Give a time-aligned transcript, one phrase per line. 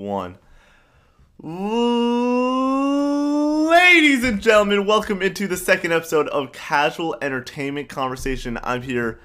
[0.00, 0.38] one.
[3.70, 8.58] Ladies and gentlemen, welcome into the second episode of Casual Entertainment Conversation.
[8.62, 9.20] I'm here,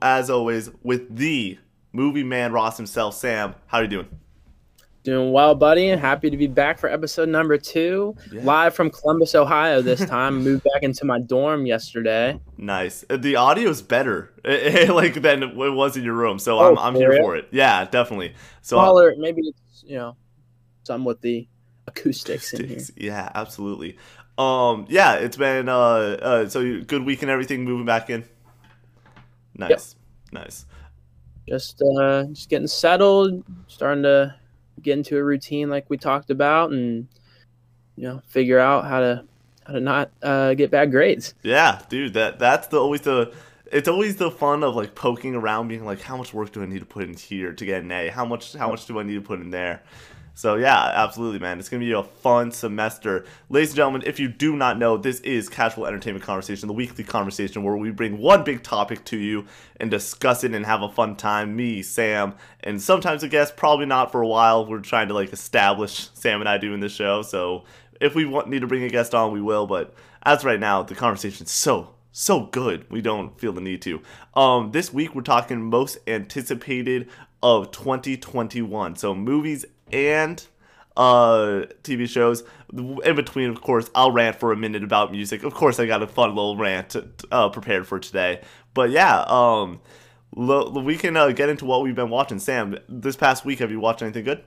[0.00, 1.58] as always, with the
[1.92, 3.54] movie man Ross himself, Sam.
[3.66, 4.08] How are you doing?
[5.04, 8.42] Doing well, buddy, and happy to be back for episode number two, Yeah.
[8.44, 9.82] live from Columbus, Ohio.
[9.82, 12.38] This time, moved back into my dorm yesterday.
[12.56, 13.04] Nice.
[13.10, 16.92] Uh, The audio's better, like than it was in your room, so I'm, Oh, I'm
[16.94, 17.22] for here real?
[17.22, 17.48] for it.
[17.50, 18.34] Yeah, definitely.
[18.60, 20.16] So Smaller, maybe it's you know,
[20.84, 21.48] some with the
[21.88, 22.78] acoustics in here.
[22.96, 23.98] Yeah, absolutely.
[24.38, 27.64] Um, yeah, it's been uh, uh, so good week and everything.
[27.64, 28.24] Moving back in.
[29.56, 29.96] Nice,
[30.30, 30.64] nice.
[31.48, 34.34] Just uh, just getting settled, starting to
[34.80, 37.08] get into a routine like we talked about, and
[37.96, 39.24] you know, figure out how to
[39.66, 41.34] how to not uh, get bad grades.
[41.42, 42.14] Yeah, dude.
[42.14, 43.32] That that's the always the.
[43.70, 46.66] It's always the fun of like poking around, being like, how much work do I
[46.66, 48.08] need to put in here to get an A?
[48.08, 49.82] How much how much do I need to put in there?
[50.34, 51.58] So yeah, absolutely, man.
[51.58, 54.02] It's gonna be a fun semester, ladies and gentlemen.
[54.06, 57.90] If you do not know, this is Casual Entertainment Conversation, the weekly conversation where we
[57.90, 59.44] bring one big topic to you
[59.78, 61.54] and discuss it and have a fun time.
[61.54, 63.56] Me, Sam, and sometimes a guest.
[63.56, 64.66] Probably not for a while.
[64.66, 67.20] We're trying to like establish Sam and I doing this show.
[67.20, 67.64] So
[68.00, 69.66] if we want need to bring a guest on, we will.
[69.66, 72.90] But as right now, the conversation's so so good.
[72.90, 74.02] We don't feel the need to.
[74.34, 77.08] Um, this week we're talking most anticipated
[77.42, 78.96] of 2021.
[78.96, 80.44] So movies and
[80.96, 82.44] uh TV shows.
[82.72, 85.42] In between, of course, I'll rant for a minute about music.
[85.42, 86.96] Of course, I got a fun little rant
[87.30, 88.40] uh, prepared for today.
[88.72, 89.80] But yeah, um,
[90.34, 92.38] lo- we can uh, get into what we've been watching.
[92.38, 94.42] Sam, this past week, have you watched anything good?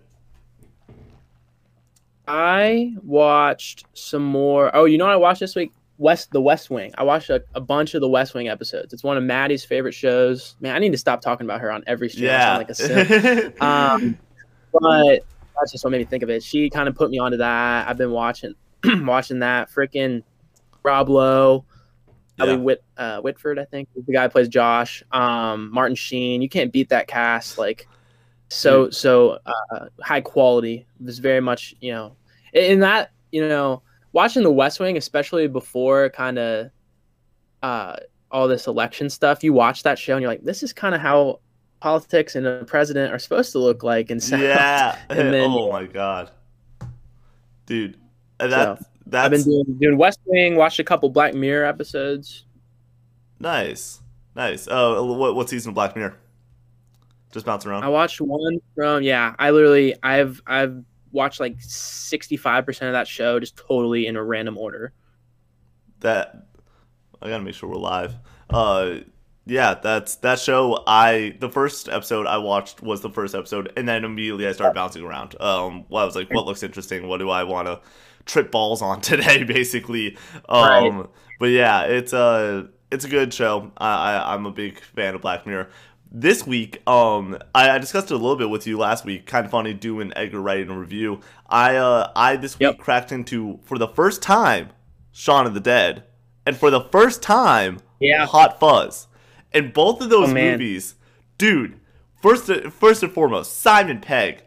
[2.27, 4.75] I watched some more.
[4.75, 5.71] Oh, you know what I watched this week?
[5.97, 6.93] West the West Wing.
[6.97, 8.93] I watched a, a bunch of the West Wing episodes.
[8.93, 10.55] It's one of Maddie's favorite shows.
[10.59, 12.19] Man, I need to stop talking about her on every show.
[12.19, 12.57] Yeah.
[12.57, 14.17] like a um,
[14.73, 15.23] but
[15.59, 16.43] that's just what made me think of it.
[16.43, 17.87] She kind of put me onto that.
[17.87, 18.53] I've been watching
[19.01, 19.69] watching that.
[19.69, 20.23] Freaking
[20.83, 21.65] Rob Lowe,
[22.39, 22.57] Ellie Yeah.
[22.57, 25.03] Whit, uh, Whitford, I think, the guy who plays Josh.
[25.11, 26.41] Um, Martin Sheen.
[26.41, 27.57] You can't beat that cast.
[27.57, 27.87] Like
[28.49, 30.85] so so uh, high quality.
[30.99, 32.15] It was very much you know
[32.53, 33.81] in that you know
[34.13, 36.69] watching The West Wing, especially before kind of
[37.61, 37.97] uh,
[38.31, 39.43] all this election stuff.
[39.43, 41.39] You watch that show and you're like, this is kind of how
[41.85, 44.41] politics and a president are supposed to look like and sound.
[44.41, 44.97] yeah.
[45.07, 46.31] And then- oh my god,
[47.67, 47.95] dude,
[48.39, 50.55] uh, that that's I've been doing doing West Wing.
[50.55, 52.45] Watched a couple Black Mirror episodes.
[53.39, 53.99] nice,
[54.35, 54.67] nice.
[54.69, 56.15] Oh, what what season of Black Mirror?
[57.31, 57.83] Just bounce around.
[57.83, 59.35] I watched one from yeah.
[59.37, 64.15] I literally I've I've watched like sixty five percent of that show just totally in
[64.15, 64.91] a random order.
[65.99, 66.47] that
[67.21, 68.15] I gotta make sure we're live.
[68.49, 68.95] Uh,
[69.45, 70.83] yeah, that's that show.
[70.87, 74.73] I the first episode I watched was the first episode, and then immediately I started
[74.75, 75.39] bouncing around.
[75.41, 77.07] Um, well, I was like, what looks interesting?
[77.07, 77.79] What do I want to
[78.25, 79.43] trip balls on today?
[79.43, 80.17] Basically,
[80.49, 81.07] um, Right.
[81.39, 83.71] but yeah, it's a it's a good show.
[83.77, 85.69] I, I I'm a big fan of Black Mirror.
[86.17, 89.25] This week, um, I, I discussed it a little bit with you last week.
[89.25, 91.19] Kind of funny doing Edgar Wright in a review.
[91.49, 92.77] I uh I this week Yep.
[92.79, 94.69] cracked into for the first time
[95.11, 96.03] Shaun of the Dead,
[96.45, 98.25] and for the first time, Yeah.
[98.27, 99.07] Hot Fuzz,
[99.55, 100.93] and both of those Oh, movies,
[101.39, 101.79] dude.
[102.21, 104.43] First, first and foremost, Simon Pegg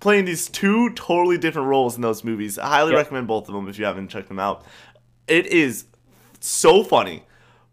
[0.00, 2.58] playing these two totally different roles in those movies.
[2.58, 2.98] I highly Yep.
[2.98, 4.64] recommend both of them if you haven't checked them out.
[5.28, 5.84] It is
[6.40, 7.24] so funny,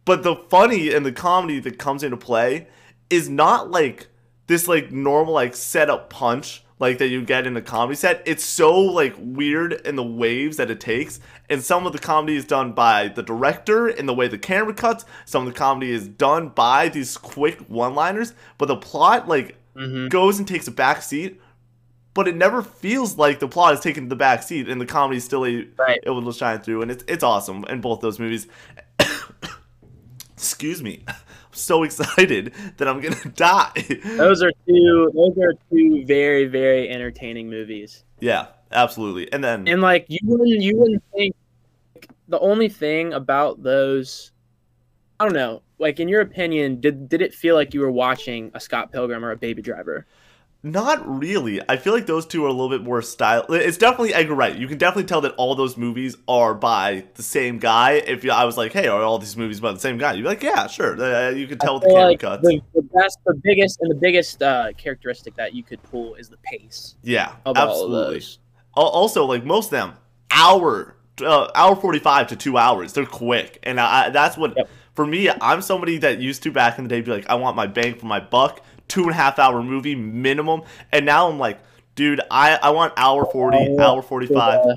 [0.05, 2.67] but the funny and the comedy that comes into play
[3.09, 4.07] is not like
[4.47, 8.21] this like normal like setup punch like that you get in a comedy set.
[8.25, 12.35] It's so like weird in the waves that it takes, and some of the comedy
[12.35, 15.05] is done by the director in the way the camera cuts.
[15.25, 20.09] Some of the comedy is done by these quick one-liners, but the plot like Mhm.
[20.09, 21.41] goes and takes a back seat.
[22.13, 25.17] But it never feels like the plot is taking the back seat, and the comedy
[25.17, 25.99] is still a, Right.
[26.07, 28.47] able to shine through, and it's it's awesome in both those movies.
[30.37, 31.15] Excuse me, I'm
[31.51, 33.71] so excited that I'm gonna die.
[34.17, 35.11] Those are two.
[35.13, 38.03] Those are two very very entertaining movies.
[38.19, 39.31] yeah, absolutely.
[39.33, 41.35] And then And like you wouldn't you wouldn't think
[42.27, 44.31] the only thing about those
[45.19, 48.51] I don't know, like in your opinion, did did it feel like you were watching
[48.53, 50.05] a Scott Pilgrim or a Baby Driver?
[50.63, 51.61] Not really.
[51.69, 53.45] I feel like those two are a little bit more style.
[53.49, 54.55] It's definitely Edgar Wright.
[54.55, 57.93] You can definitely tell that all those movies are by the same guy.
[57.93, 60.27] If I was like, "Hey, are all these movies by the same guy?" You'd be
[60.29, 62.41] like, "Yeah, sure." Uh, you can tell with the camera like cuts.
[62.45, 66.27] The, the best, the biggest, and the biggest uh, characteristic that you could pull is
[66.27, 68.23] the pace yeah, of all of absolutely.
[68.73, 69.93] Also, like most of them,
[70.31, 72.93] hour, uh, hour forty-five to two hours.
[72.93, 74.69] They're quick, and I, that's what Yep.
[74.95, 75.29] for me.
[75.29, 77.93] I'm somebody that used to back in the day be like, I want my bang
[77.95, 78.61] for my buck.
[78.87, 80.61] Two and a half hour movie minimum,
[80.91, 81.59] and now I'm like,
[81.95, 82.21] dude.
[82.31, 84.59] I I want hour forty, Oh, hour forty five.
[84.65, 84.75] Uh,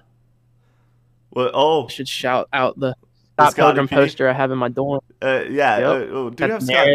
[1.30, 2.94] Well, oh, should shout out the
[3.38, 3.94] Scott Pilgrim P.
[3.94, 5.00] poster I have in my dorm.
[5.22, 5.78] uh, yeah.
[5.78, 5.86] Yep.
[5.86, 6.88] Uh, oh, do we have Scott?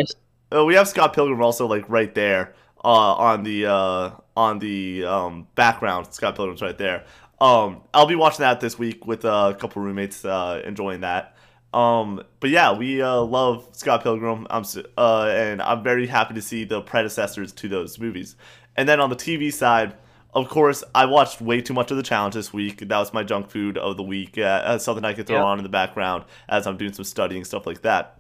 [0.52, 2.54] Oh, we have Scott Pilgrim also like right there
[2.84, 6.14] uh, on the uh, on the um, background.
[6.14, 7.06] Scott Pilgrim's right there.
[7.42, 11.35] Um, I'll be watching that this week with uh, a couple roommates, uh, enjoying that.
[11.74, 14.48] Um, but yeah, we uh, love Scott Pilgrim.
[14.50, 14.64] I'm
[14.98, 18.36] uh, and I'm very happy to see the predecessors to those movies.
[18.78, 19.96] And then on the TV side,
[20.34, 22.80] of course, I watched way too much of the challenge this week.
[22.80, 24.38] That was my junk food of the week.
[24.38, 25.46] Uh, uh, something I could throw Yep.
[25.46, 28.20] on in the background as I'm doing some studying stuff like that.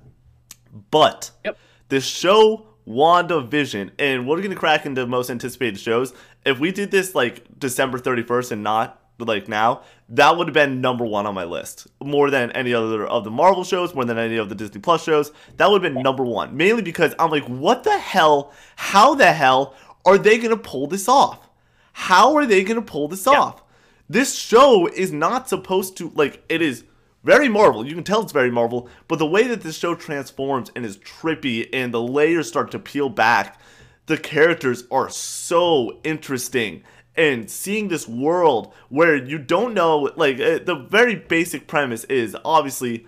[0.91, 1.57] But Yep.
[1.89, 6.13] the show WandaVision, and we're gonna crack into most anticipated shows.
[6.45, 10.81] If we did this like December 31st and not like now, that would have been
[10.81, 11.87] number one on my list.
[12.01, 15.03] More than any other of the Marvel shows, more than any of the Disney Plus
[15.03, 15.31] shows.
[15.57, 16.55] That would have been number one.
[16.55, 18.53] Mainly because I'm like, what the hell?
[18.75, 19.75] How the hell
[20.05, 21.49] are they gonna pull this off?
[21.93, 23.63] How are they gonna pull this off?
[24.09, 26.83] This show is not supposed to like it is
[27.23, 27.87] very Marvel.
[27.87, 30.97] You can tell it's very Marvel, but the way that this show transforms and is
[30.97, 33.59] trippy and the layers start to peel back,
[34.05, 36.83] the characters are so interesting.
[37.17, 42.35] And seeing this world where you don't know, like, uh, the very basic premise is
[42.43, 43.07] obviously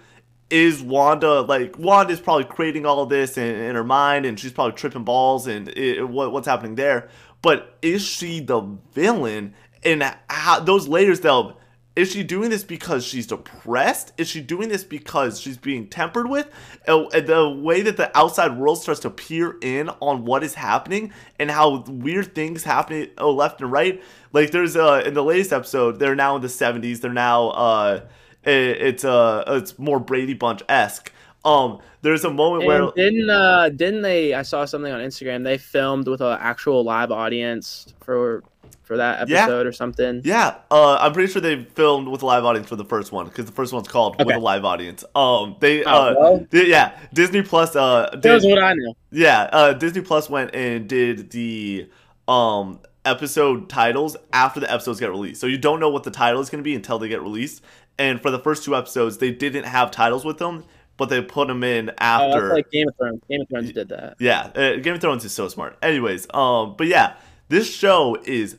[0.50, 4.54] is Wanda like Wanda is probably creating all this in, in her mind, and she's
[4.54, 7.10] probably tripping balls and it, what, what's happening there.
[7.42, 8.62] But is she the
[8.94, 9.54] villain?
[9.84, 11.57] And how, those layers, though,
[11.98, 14.14] is she doing this because she's depressed?
[14.20, 16.48] Is she doing this because she's being tempered with?
[16.88, 21.12] Uh, The way that the outside world starts to peer in on what is happening
[21.40, 24.04] and how weird things happening oh, left and right.
[24.32, 27.02] Like there's uh in the latest episode, they're now in the 70s.
[27.02, 28.02] They're now uh
[28.44, 31.12] it, it's uh it's more Brady Bunch esque.
[31.44, 34.36] Um, there's a moment where And didn't uh didn't they?
[34.36, 35.44] I saw something on Instagram.
[35.44, 38.44] They filmed with an actual live audience for
[38.84, 39.44] for that Yeah.
[39.44, 40.22] episode or something.
[40.24, 43.26] Yeah, uh, I'm pretty sure they filmed with a live audience for the first one
[43.28, 45.04] because the first one's called with a live audience.
[45.16, 46.48] Um, they Oh, uh, well.
[46.50, 48.94] di- yeah, Disney Plus uh, did, what I know.
[49.12, 51.90] yeah, uh, Disney Plus went and did the
[52.28, 55.40] um episode titles after the episodes get released.
[55.40, 57.64] So you don't know what the title is going to be until they get released.
[57.98, 60.66] And for the first two episodes, they didn't have titles with them,
[60.98, 62.42] but they put them in Oh, after.
[62.42, 63.22] that's like Game of Thrones.
[63.30, 64.16] Game of Thrones did that.
[64.20, 65.78] Yeah, uh, Game of Thrones is so smart.
[65.82, 67.14] Anyways, um, but yeah,
[67.50, 68.58] this show is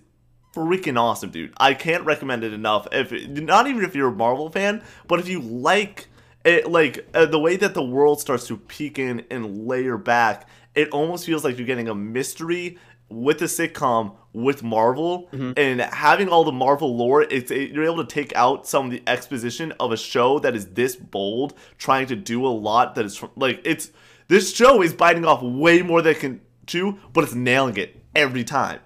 [0.55, 1.53] freaking awesome, dude.
[1.59, 2.89] I can't recommend it enough.
[2.93, 6.09] If not even if you're a Marvel fan, but if you like
[6.45, 10.49] it, like uh, the way that the world starts to peek in and layer back,
[10.75, 12.79] it almost feels like you're getting a mystery
[13.11, 17.23] with a sitcom with Marvel and having all the Marvel lore.
[17.23, 20.55] It's it, you're able to take out some of the exposition of a show that
[20.55, 23.91] is this bold, trying to do a lot that is like it's
[24.29, 27.98] this show is biting off way more than it can chew, but it's nailing it
[28.15, 28.81] every time.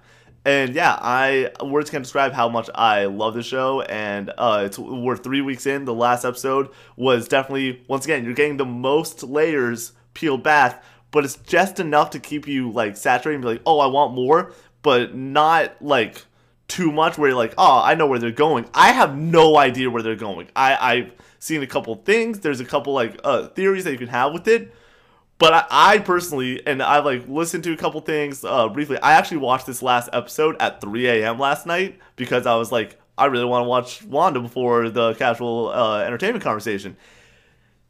[0.45, 3.81] And yeah, I words can't describe how much I love the show.
[3.81, 5.85] And uh, it's we're three weeks in.
[5.85, 11.23] The last episode was definitely once again you're getting the most layers peeled back, but
[11.23, 14.53] it's just enough to keep you like saturated and be like, oh, I want more,
[14.81, 16.25] but not like
[16.67, 18.65] too much where you're like, oh, I know where they're going.
[18.73, 20.49] I have no idea where they're going.
[20.55, 22.39] I I've seen a couple things.
[22.39, 24.73] There's a couple like uh, theories that you can have with it.
[25.43, 28.97] But I, I personally, and I like listened to a couple things uh, briefly.
[29.01, 31.37] I actually watched this last episode at 3 a.m.
[31.37, 35.67] last night because I was like, I really want to watch Wanda before the casual
[35.69, 36.95] uh, entertainment conversation.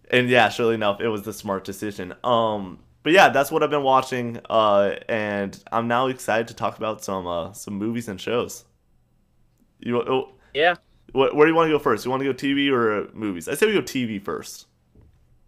[0.10, 2.16] And yeah, surely enough, it was the smart decision.
[2.24, 6.78] Um, but yeah, that's what I've been watching, uh, and I'm now excited to talk
[6.78, 8.66] about some uh, some movies and shows.
[9.80, 10.76] You, oh, Yeah.
[11.12, 12.04] wh- where do you want to go first?
[12.04, 13.48] You want to go TV or movies?
[13.48, 14.66] I say we go TV first.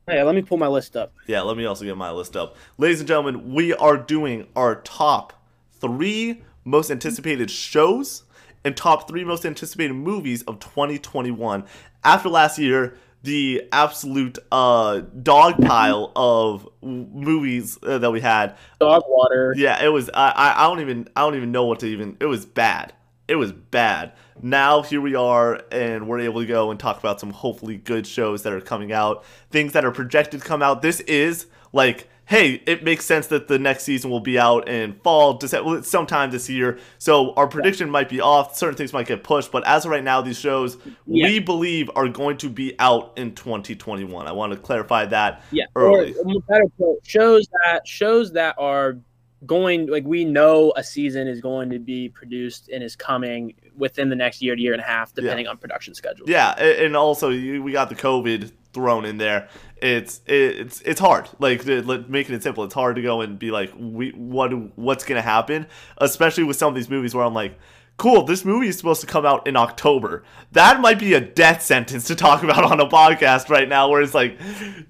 [0.07, 1.13] Hey, let me pull my list up.
[1.25, 2.55] Yeah, let me also get my list up.
[2.77, 5.33] Ladies and gentlemen, we are doing our top
[5.81, 8.23] three most anticipated shows
[8.63, 11.65] and top three most anticipated movies of 2021.
[12.03, 18.55] After last year, the absolute uh, dog pile of movies uh, that we had.
[18.79, 19.55] Dog water.
[19.57, 20.11] Yeah, it was.
[20.13, 22.17] I, I I don't even I don't even know what to even.
[22.19, 22.93] It was bad.
[23.27, 24.13] It was bad.
[24.41, 28.05] Now here we are, and we're able to go and talk about some hopefully good
[28.05, 30.81] shows that are coming out, things that are projected to come out.
[30.81, 34.93] This is like, hey, it makes sense that the next season will be out in
[35.03, 36.77] fall, December, well, it's sometime this year.
[36.97, 38.55] So our prediction might be off.
[38.57, 41.27] Certain things might get pushed, but as of right now, these shows Yeah.
[41.27, 44.27] we believe are going to be out in 2021.
[44.27, 45.43] I want to clarify that.
[45.51, 45.65] Yeah.
[45.75, 46.13] Early.
[46.25, 46.65] Or better
[47.03, 48.97] shows that shows that are
[49.45, 54.09] going like we know a season is going to be produced and is coming within
[54.09, 56.29] the next year to year and a half, depending on production schedule.
[56.29, 59.47] Yeah, and also we got the COVID thrown in there.
[59.77, 61.29] It's it's it's hard.
[61.39, 65.03] Like like, making it simple, it's hard to go and be like, we what what's
[65.03, 67.57] gonna happen, especially with some of these movies where I'm like,
[67.97, 70.23] cool, this movie is supposed to come out in October.
[70.51, 74.01] That might be a death sentence to talk about on a podcast right now, where
[74.01, 74.37] it's like,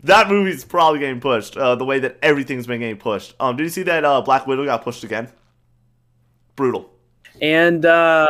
[0.03, 3.35] that movie's probably getting pushed, uh, the way that everything's been getting pushed.
[3.39, 5.29] Um, did you see that uh, Black Widow got pushed again?
[6.55, 6.89] Brutal.
[7.41, 8.27] And uh,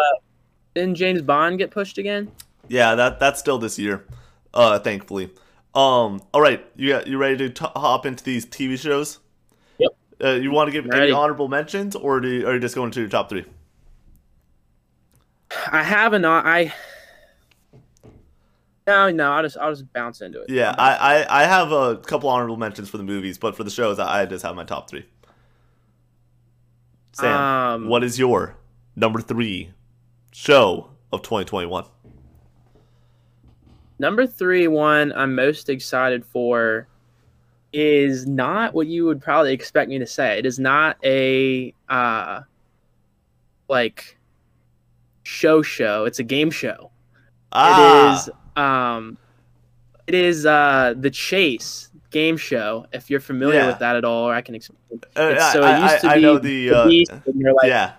[0.73, 2.31] didn't James Bond get pushed again?
[2.67, 4.05] Yeah, that that's still this year,
[4.53, 5.31] uh, thankfully.
[5.75, 9.19] Um, all right, you got, you ready to t- hop into these TV shows?
[9.77, 9.91] Yep.
[10.23, 12.91] Uh, you want to give any honorable mentions, or do you, are you just going
[12.91, 13.45] to your top three?
[15.71, 16.73] I have an I.
[18.87, 20.49] No, no, I'll just I'll just bounce into it.
[20.49, 23.71] Yeah, I, I, I have a couple honorable mentions for the movies, but for the
[23.71, 25.05] shows, I, I just have my top three.
[27.13, 28.57] Sam, Um, what is your
[28.95, 29.71] number three
[30.33, 31.85] show of 2021?
[33.97, 36.87] Number three one I'm most excited for
[37.71, 40.37] is not what you would probably expect me to say.
[40.37, 42.41] It is not a uh
[43.69, 44.17] like
[45.25, 46.05] show show.
[46.05, 46.91] It's a game show.
[47.51, 49.17] Ah, It is um
[50.07, 52.85] it is uh the Chase game show.
[52.93, 53.67] If you're familiar Yeah.
[53.67, 54.79] with that at all, or I can explain.
[55.15, 57.53] Uh, so I, it used to I, I be know the, uh, Beast, and you're
[57.53, 57.93] like, yeah,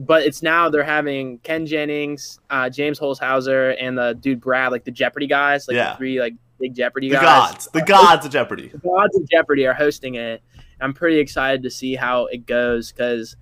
[0.00, 4.84] but it's now they're having Ken Jennings, uh, James Holzhauer, and the dude Brad, like
[4.84, 5.92] the Jeopardy guys, like Yeah.
[5.92, 7.52] the three like big Jeopardy the guys.
[7.52, 8.68] gods, the gods of Jeopardy.
[8.68, 10.42] The gods of Jeopardy are hosting it.
[10.80, 13.36] I'm pretty excited to see how it goes because,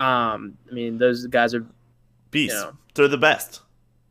[0.00, 1.64] um, I mean, those guys are
[2.34, 2.72] Beasts, Yeah.
[2.94, 3.62] they're the best.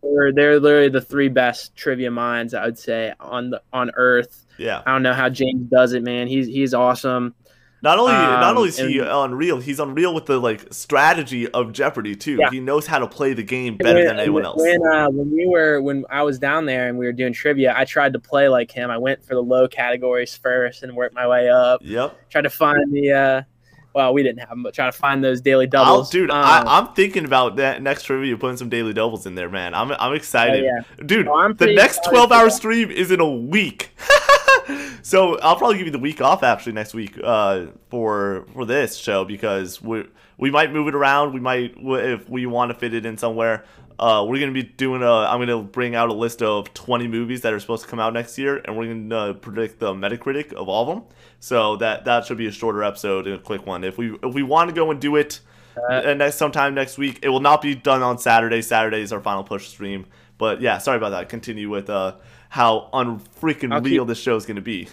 [0.01, 4.45] they're, they're literally the three best trivia minds I would say on the on Earth.
[4.57, 4.81] Yeah.
[4.85, 6.27] I don't know how James does it, man.
[6.27, 7.35] He's he's awesome.
[7.81, 11.73] Not only not Um, only is he unreal, he's unreal with the like strategy of
[11.73, 12.37] Jeopardy too.
[12.39, 12.49] Yeah.
[12.49, 14.61] He knows how to play the game better when, than anyone else.
[14.61, 17.73] When uh, when we were when I was down there and we were doing trivia,
[17.75, 18.89] I tried to play like him.
[18.89, 21.81] I went for the low categories first and worked my way up.
[21.83, 22.29] Yep.
[22.29, 23.41] Tried to find the uh,
[23.93, 26.09] well, we didn't have them, but try to find those daily I'll, doubles.
[26.09, 29.49] dude, Um, I, I'm thinking about that next trivia putting some daily doubles in there,
[29.49, 29.73] man.
[29.73, 31.27] I'm I'm excited, Oh, dude.
[31.27, 33.91] Oh, I'm the next 12 hour stream is in a week,
[35.01, 38.95] so I'll probably give you the week off actually next week uh, for for this
[38.97, 40.05] show because we
[40.37, 41.33] we might move it around.
[41.33, 43.65] We might if we want to fit it in somewhere.
[43.99, 45.11] Uh, we're gonna be doing a.
[45.11, 48.13] I'm gonna bring out a list of 20 movies that are supposed to come out
[48.13, 51.05] next year, and we're gonna predict the Metacritic of all of them.
[51.39, 53.83] So that that should be a shorter episode and a quick one.
[53.83, 55.39] If we if we want to go and do it
[55.75, 58.61] Uh, uh, next sometime next week, it will not be done on Saturday.
[58.61, 60.05] Saturday is our final push stream.
[60.37, 61.29] But yeah, sorry about that.
[61.29, 62.15] Continue with uh
[62.49, 64.87] how unfreaking real keep- this show is gonna be.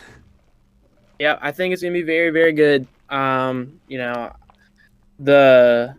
[1.19, 2.87] yeah, I think it's gonna be very very good.
[3.11, 4.33] Um, you know,
[5.19, 5.97] the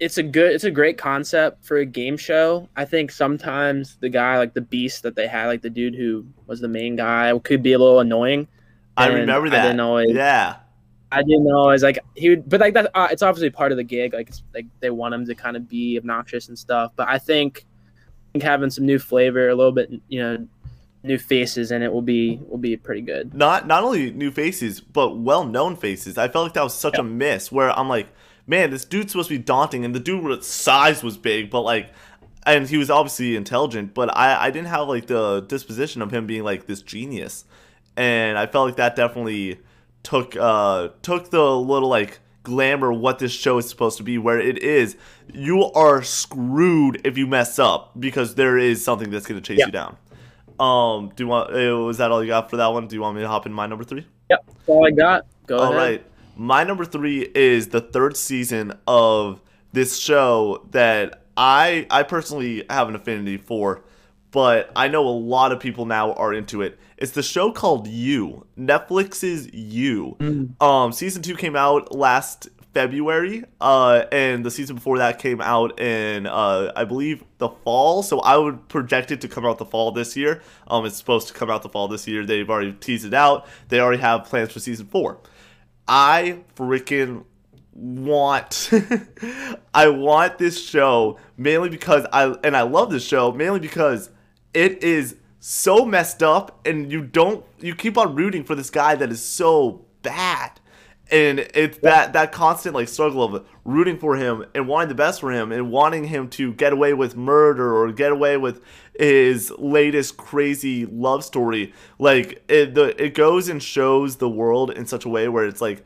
[0.00, 2.68] it's a good it's a great concept for a game show.
[2.76, 6.26] I think sometimes the guy like the beast that they had, like the dude who
[6.46, 8.48] was the main guy, could be a little annoying.
[8.96, 9.62] I remember I that.
[9.62, 10.56] didn't always yeah.
[11.12, 11.68] I didn't know.
[11.68, 12.90] I was like he would, but like that.
[12.94, 14.12] Uh, it's obviously part of the gig.
[14.12, 16.92] Like it's like they want him to kind of be obnoxious and stuff.
[16.96, 17.66] But I think,
[18.28, 20.48] I think having some new flavor, a little bit, you know,
[21.04, 23.32] new faces and it will be will be pretty good.
[23.32, 26.18] Not not only new faces, but well known faces.
[26.18, 28.08] I felt like that was such a miss where I'm like,
[28.46, 31.62] man, this dude's supposed to be daunting and the dude with size was big, but
[31.62, 31.90] like
[32.46, 36.26] and he was obviously intelligent, but I, I didn't have like the disposition of him
[36.26, 37.44] being like this genius.
[37.96, 39.60] And I felt like that definitely
[40.02, 44.38] took uh took the little like glamour what this show is supposed to be where
[44.38, 44.98] it is
[45.32, 49.60] you are screwed if you mess up because there is something that's going to chase
[49.60, 49.66] Yeah.
[49.66, 49.96] you down.
[50.60, 52.86] Um do you want uh, was that all you got for that one?
[52.86, 54.06] Do you want me to hop in my number 3?
[54.28, 55.24] Yep, that's all I got.
[55.46, 55.76] Go All ahead.
[55.76, 56.06] right.
[56.36, 59.40] My number three is the third season of
[59.72, 63.84] this show that I I personally have an affinity for,
[64.30, 66.78] but I know a lot of people now are into it.
[66.96, 68.46] It's the show called You.
[68.58, 70.16] Netflix's You.
[70.18, 70.62] Mm.
[70.62, 75.80] Um, season two came out last February, uh, and the season before that came out
[75.80, 78.02] in uh, I believe the fall.
[78.02, 80.42] So I would project it to come out the fall this year.
[80.66, 82.26] Um, it's supposed to come out the fall this year.
[82.26, 83.46] They've already teased it out.
[83.68, 85.20] They already have plans for season four.
[85.86, 87.24] I freaking
[87.74, 88.70] want
[89.74, 94.10] I want this show mainly because I and I love this show mainly because
[94.52, 98.94] it is so messed up and you don't you keep on rooting for this guy
[98.94, 100.60] that is so bad.
[101.10, 105.20] And it's that that constant like struggle of rooting for him and wanting the best
[105.20, 108.62] for him and wanting him to get away with murder or get away with
[108.98, 111.72] his latest crazy love story.
[111.98, 115.60] Like it the it goes and shows the world in such a way where it's
[115.60, 115.84] like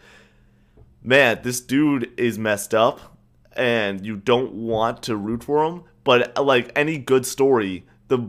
[1.02, 3.18] man, this dude is messed up
[3.54, 8.28] and you don't want to root for him, but like any good story, the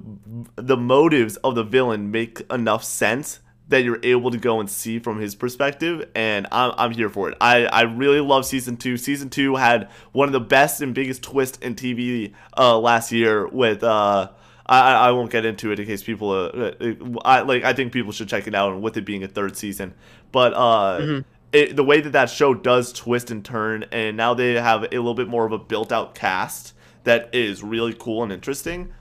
[0.56, 4.98] the motives of the villain make enough sense that you're able to go and see
[4.98, 7.38] from his perspective, and I'm, I'm here for it.
[7.40, 8.98] I, I really love season two.
[8.98, 13.48] Season two had one of the best and biggest twists in TV uh, last year
[13.48, 13.84] with.
[13.84, 14.30] Uh,
[14.70, 16.32] I, I won't get into it in case people.
[16.32, 16.72] Uh,
[17.26, 17.64] I like.
[17.64, 19.96] I think people should check it out, and with it being a third season,
[20.32, 21.20] but uh, mm-hmm.
[21.52, 24.90] it, the way that that show does twist and turn, and now they have a
[24.90, 26.74] little bit more of a built-out cast
[27.04, 28.94] that is really cool and interesting.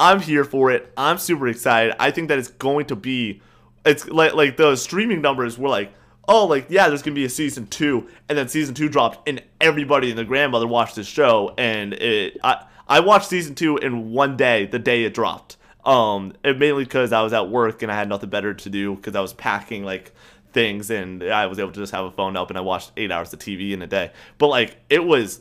[0.00, 0.92] I'm here for it.
[0.96, 1.94] I'm super excited.
[1.98, 3.40] I think that it's going to be
[3.84, 5.92] it's like like the streaming numbers were like
[6.28, 9.42] oh like yeah there's gonna be a season two and then season two dropped and
[9.60, 14.10] everybody and their grandmother watched this show and it i i watched season two in
[14.12, 15.56] one day the day it dropped.
[15.84, 18.94] Um it mainly because i was at work and i had nothing better to do
[18.94, 20.12] because i was packing like
[20.52, 23.12] things and i was able to just have a phone up and i watched eight
[23.12, 24.10] hours of tv in a day.
[24.38, 25.40] But like it was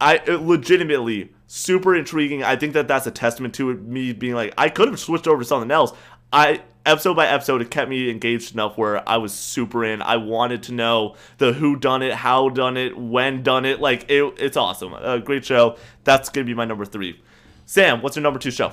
[0.00, 2.42] i it legitimately super intriguing.
[2.42, 5.42] I think that that's a testament to me being like i could have switched over
[5.42, 5.92] to something else
[6.32, 10.00] i episode by episode, it kept me engaged enough where I was super in.
[10.00, 13.80] I wanted to know the who done it, how done it, when done it.
[13.80, 14.94] Like it, it's awesome.
[14.94, 15.76] A great show.
[16.04, 17.20] That's gonna be my number three.
[17.66, 18.72] Sam, what's your number two show?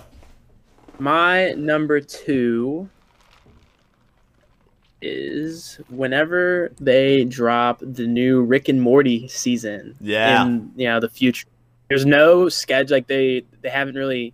[1.00, 2.88] My number two
[5.02, 9.96] is whenever they drop the new Rick and Morty season.
[10.00, 10.46] Yeah.
[10.46, 11.48] In you know the future.
[11.90, 12.96] There's no schedule.
[12.96, 14.34] Like they they haven't really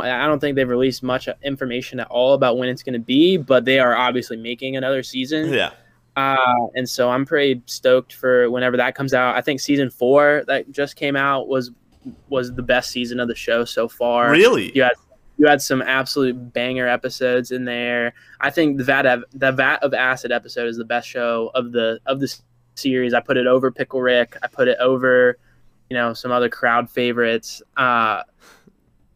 [0.00, 3.36] I don't think they've released much information at all about when it's going to be,
[3.36, 5.52] but they are obviously making another season.
[5.52, 5.72] Yeah.
[6.16, 9.36] Uh, and so I'm pretty stoked for whenever that comes out.
[9.36, 11.70] I think season four that just came out was
[12.28, 14.30] was the best season of the show so far.
[14.30, 14.72] Really?
[14.74, 14.94] You had
[15.38, 18.12] you had some absolute banger episodes in there.
[18.40, 21.72] I think the vat of, the vat of acid episode is the best show of
[21.72, 22.34] the of the
[22.74, 23.14] series.
[23.14, 24.36] I put it over Pickle Rick.
[24.42, 25.38] I put it over,
[25.88, 27.62] you know, some other crowd favorites.
[27.76, 28.22] Uh,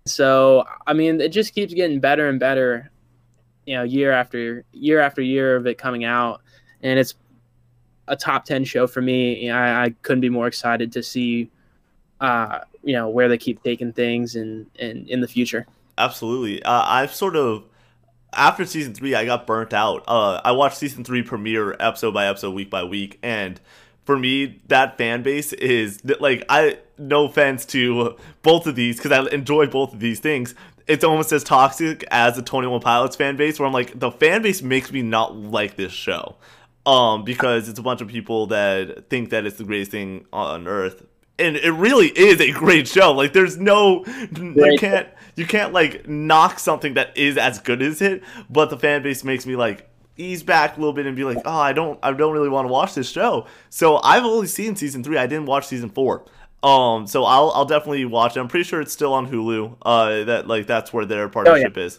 [0.06, 2.90] so I mean, it just keeps getting better and better,
[3.66, 6.42] you know, year after year after year of it coming out,
[6.82, 7.14] and it's
[8.08, 9.50] a top ten show for me.
[9.50, 11.50] I, I couldn't be more excited to see,
[12.20, 15.66] uh, you know, where they keep taking things and and in the future.
[15.96, 17.64] Absolutely, uh, I've sort of
[18.34, 20.04] after season three, I got burnt out.
[20.06, 23.60] Uh, I watched season three premiere episode by episode, week by week, and
[24.04, 26.78] for me, that fan base is like I.
[26.96, 30.54] No offense to both of these because I enjoy both of these things.
[30.86, 34.12] It's almost as toxic as the Twenty One Pilots fan base, where I'm like, the
[34.12, 36.36] fan base makes me not like this show,
[36.86, 40.68] um, because it's a bunch of people that think that it's the greatest thing on
[40.68, 41.04] earth,
[41.36, 43.10] and it really is a great show.
[43.10, 48.00] Like, there's no, you can't, you can't like knock something that is as good as
[48.00, 51.24] it, but the fan base makes me like ease back a little bit and be
[51.24, 53.46] like, oh, I don't, I don't really want to watch this show.
[53.70, 55.18] So I've only seen season three.
[55.18, 56.24] I didn't watch season four.
[56.62, 58.40] Um, so I'll, I'll definitely watch it.
[58.40, 59.76] I'm pretty sure it's still on Hulu.
[59.82, 61.86] Uh, that like that's where their partnership oh, yeah.
[61.86, 61.98] is.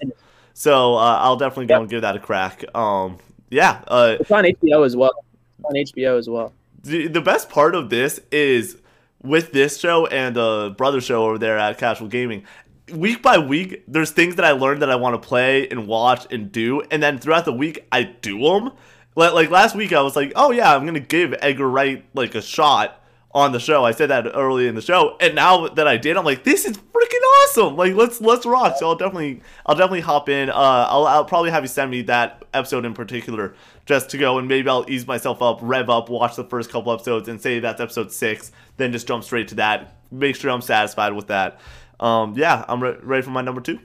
[0.53, 1.81] So uh, I'll definitely go yep.
[1.81, 2.63] and give that a crack.
[2.75, 3.83] Um, yeah.
[3.87, 5.13] Uh, it's on HBO as well.
[5.59, 6.53] It's on HBO as well.
[6.83, 8.77] The, the best part of this is
[9.21, 12.45] with this show and the brother show over there at Casual Gaming
[12.91, 16.31] week by week, there's things that I learned that I want to play and watch
[16.31, 18.71] and do, and then throughout the week, I do them.
[19.15, 22.35] Like, like last week, I was like, oh yeah, I'm gonna give Edgar Wright like
[22.35, 23.83] a shot on the show.
[23.83, 26.65] I said that early in the show, and now that I did, I'm like, this
[26.65, 27.75] is freaking awesome!
[27.75, 28.75] Like, let's let's rock.
[28.77, 30.49] So I'll definitely I'll definitely hop in.
[30.49, 34.39] Uh, I'll I'll probably have you send me that episode in particular just to go
[34.39, 37.59] and maybe I'll ease myself up, rev up, watch the first couple episodes, and say
[37.59, 39.95] that's episode six, then just jump straight to that.
[40.11, 41.59] Make sure I'm satisfied with that.
[41.99, 43.79] Um, yeah, I'm re- ready for my number two.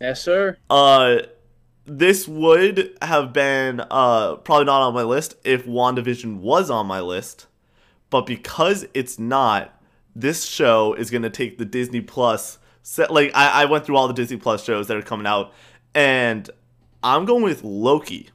[0.00, 0.56] Yes, sir.
[0.70, 1.18] Uh,
[1.84, 7.00] this would have been uh probably not on my list if WandaVision was on my
[7.00, 7.46] list,
[8.10, 9.80] but because it's not,
[10.14, 12.58] this show is gonna take the Disney Plus.
[12.82, 15.52] Set, like I, I went through all the Disney Plus shows that are coming out,
[15.94, 16.48] and
[17.02, 18.30] I'm going with Loki,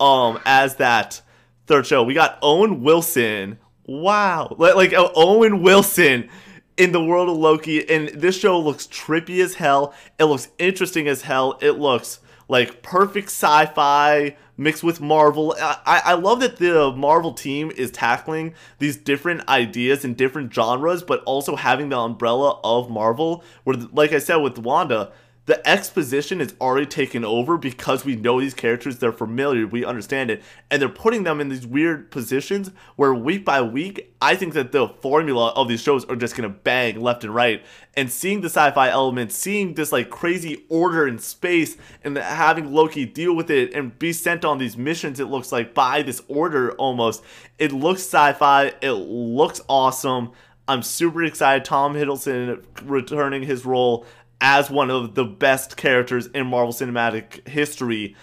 [0.00, 1.20] um, as that
[1.66, 2.02] third show.
[2.02, 3.58] We got Owen Wilson.
[3.86, 6.30] Wow, like, like Owen Wilson
[6.76, 9.94] in the world of Loki, and this show looks trippy as hell.
[10.18, 11.58] It looks interesting as hell.
[11.60, 15.54] It looks like perfect sci-fi mixed with Marvel.
[15.60, 21.02] I, I love that the Marvel team is tackling these different ideas in different genres,
[21.02, 23.42] but also having the umbrella of Marvel.
[23.64, 25.12] Where, like I said with Wanda,
[25.46, 30.30] the exposition is already taken over because we know these characters, they're familiar, we understand
[30.30, 34.54] it, and they're putting them in these weird positions where week by week, I think
[34.54, 37.62] that the formula of these shows are just gonna bang left and right.
[37.94, 42.72] And seeing the sci fi elements, seeing this like crazy order in space, and having
[42.72, 46.22] Loki deal with it and be sent on these missions, it looks like by this
[46.26, 47.22] order almost.
[47.58, 50.32] It looks sci fi, it looks awesome.
[50.66, 51.66] I'm super excited.
[51.66, 54.06] Tom Hiddleston returning his role
[54.40, 58.16] as one of the best characters in Marvel Cinematic history.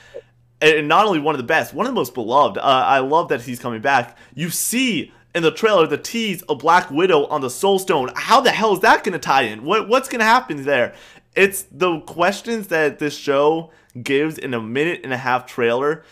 [0.61, 2.57] and not only one of the best, one of the most beloved.
[2.57, 4.17] Uh, I love that he's coming back.
[4.35, 8.11] You see in the trailer the tease of Black Widow on the Soul Stone.
[8.15, 9.63] How the hell is that going to tie in?
[9.63, 10.93] What what's going to happen there?
[11.35, 13.71] It's the questions that this show
[14.01, 16.03] gives in a minute and a half trailer.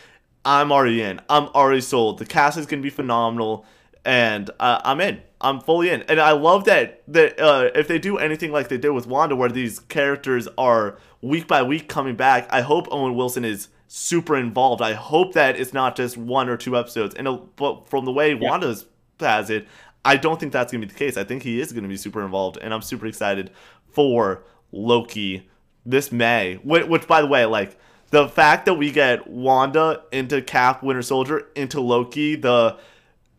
[0.46, 1.20] I'm already in.
[1.30, 2.20] I'm already sold.
[2.20, 3.66] The cast is going to be phenomenal,
[4.06, 5.22] and uh, I'm in.
[5.42, 8.78] I'm fully in, and I love that that uh, if they do anything like they
[8.78, 13.16] did with Wanda, where these characters are week by week coming back, I hope Owen
[13.16, 14.82] Wilson is super involved.
[14.82, 17.16] I hope that it's not just one or two episodes.
[17.16, 18.50] And uh, but from the way yeah.
[18.50, 18.76] Wanda
[19.22, 19.68] has it,
[20.04, 21.16] I don't think that's gonna be the case.
[21.16, 23.52] I think he is gonna be super involved, and I'm super excited
[23.92, 25.50] for Loki
[25.86, 26.56] this May.
[26.56, 27.78] Which, which by the way, like
[28.12, 32.78] the fact that we get Wanda into Cap, Winter Soldier, into Loki, the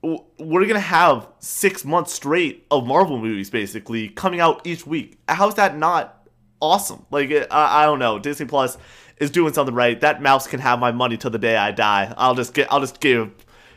[0.03, 5.19] we're gonna have six months straight of Marvel movies basically coming out each week.
[5.29, 6.27] How's that not
[6.61, 7.07] awesome?
[7.11, 8.19] Like eh, I, I don't know.
[8.19, 8.79] Disney Plus
[9.19, 10.01] is doing something right.
[10.01, 12.15] That mouse can have my money till the day I die.
[12.17, 13.31] I'll just get I'll just give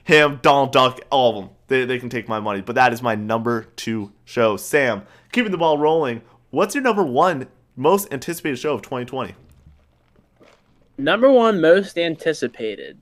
[0.03, 1.55] him, Donald Duck, all of them.
[1.67, 2.61] They, they can take my money.
[2.61, 4.57] But that is my number two show.
[4.57, 6.21] Sam, keeping the ball rolling.
[6.51, 9.33] What's your number one most anticipated show of 2020?
[10.97, 13.01] Number one most anticipated.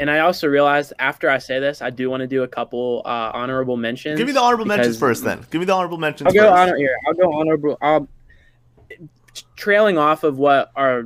[0.00, 3.02] And I also realized after I say this, I do want to do a couple
[3.04, 4.16] uh, honorable mentions.
[4.16, 5.44] Give me the honorable mentions first, then.
[5.50, 6.28] Give me the honorable mentions.
[6.28, 6.58] I'll go first.
[6.58, 6.96] honor here.
[7.06, 7.76] I'll go honorable.
[7.82, 8.08] I'll,
[9.56, 11.04] trailing off of what our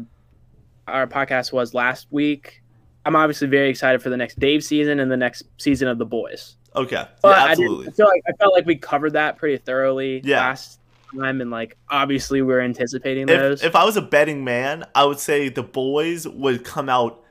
[0.87, 2.63] our podcast was last week.
[3.05, 6.07] I'm obviously very excited for the next Dave season and the next season of The
[6.07, 6.57] Boys.
[6.77, 7.87] Okay, but yeah, absolutely.
[7.87, 10.39] I, I, feel like I felt like we covered that pretty thoroughly yeah.
[10.39, 10.79] last
[11.19, 13.63] time, and like obviously we're anticipating if, those.
[13.65, 17.24] If I was a betting man, I would say The Boys would come out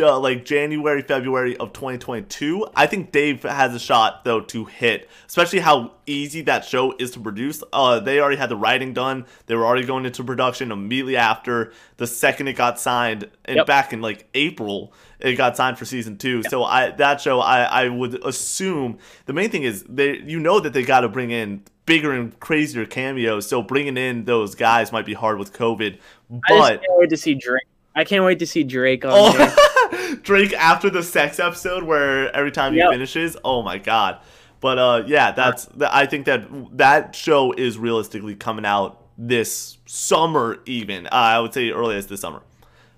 [0.00, 2.66] uh, like January, February of 2022.
[2.74, 7.10] I think Dave has a shot though to hit, especially how easy that show is
[7.12, 7.62] to produce.
[7.72, 9.26] Uh, they already had the writing done.
[9.46, 13.66] They were already going into production immediately after the second it got signed, and yep.
[13.66, 16.38] back in like April it got signed for season two.
[16.38, 16.50] Yep.
[16.50, 20.60] So I that show I I would assume the main thing is they you know
[20.60, 23.48] that they got to bring in bigger and crazier cameos.
[23.48, 25.98] So bringing in those guys might be hard with COVID.
[26.30, 27.64] But I just can't wait to see Drake.
[27.94, 29.56] I can't wait to see Drake on oh.
[30.22, 34.20] Drake after the sex episode where every time he finishes, oh my god.
[34.60, 40.58] But uh, yeah, that's I think that that show is realistically coming out this summer,
[40.66, 42.42] even uh, I would say early as this summer.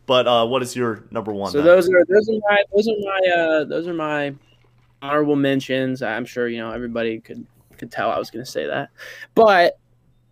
[0.07, 1.52] But uh, what is your number one?
[1.52, 1.66] So then?
[1.66, 4.35] those are those are my those are my uh, those are my
[5.00, 6.02] honorable mentions.
[6.02, 7.46] I'm sure you know everybody could
[7.78, 8.90] could tell I was going to say that,
[9.37, 9.78] but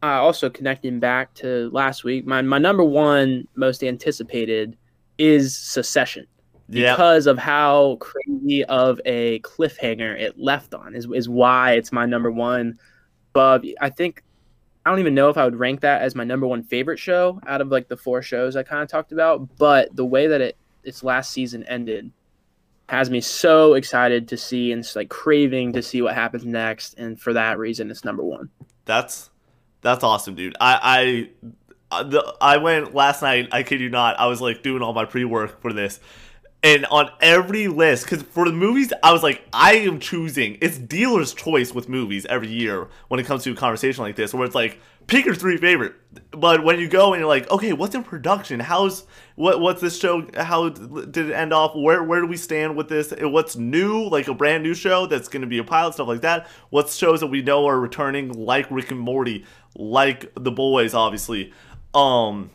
[0.02, 4.76] uh, also connecting back to last week, my my number one most anticipated
[5.18, 6.26] is Succession
[6.70, 7.32] because yep.
[7.32, 12.30] of how crazy of a cliffhanger it left on is, is why it's my number
[12.30, 12.78] one
[13.32, 14.22] but i think
[14.86, 17.40] i don't even know if i would rank that as my number one favorite show
[17.46, 20.40] out of like the four shows i kind of talked about but the way that
[20.40, 22.10] it its last season ended
[22.88, 27.20] has me so excited to see and like craving to see what happens next and
[27.20, 28.48] for that reason it's number one
[28.84, 29.30] that's
[29.80, 31.50] that's awesome dude i i
[31.92, 33.48] uh, the, I went last night.
[33.52, 34.18] I kid you not.
[34.18, 35.98] I was like doing all my pre work for this,
[36.62, 40.58] and on every list, because for the movies, I was like, I am choosing.
[40.60, 44.34] It's dealer's choice with movies every year when it comes to a conversation like this,
[44.34, 45.94] where it's like, pick your three favorite.
[46.32, 48.60] But when you go and you're like, okay, what's in production?
[48.60, 49.60] How's what?
[49.60, 50.26] What's this show?
[50.36, 51.74] How did it end off?
[51.74, 53.14] Where where do we stand with this?
[53.18, 54.06] What's new?
[54.08, 56.46] Like a brand new show that's going to be a pilot, stuff like that.
[56.68, 61.54] what shows that we know are returning, like Rick and Morty, like The Boys, obviously.
[61.94, 62.50] Um,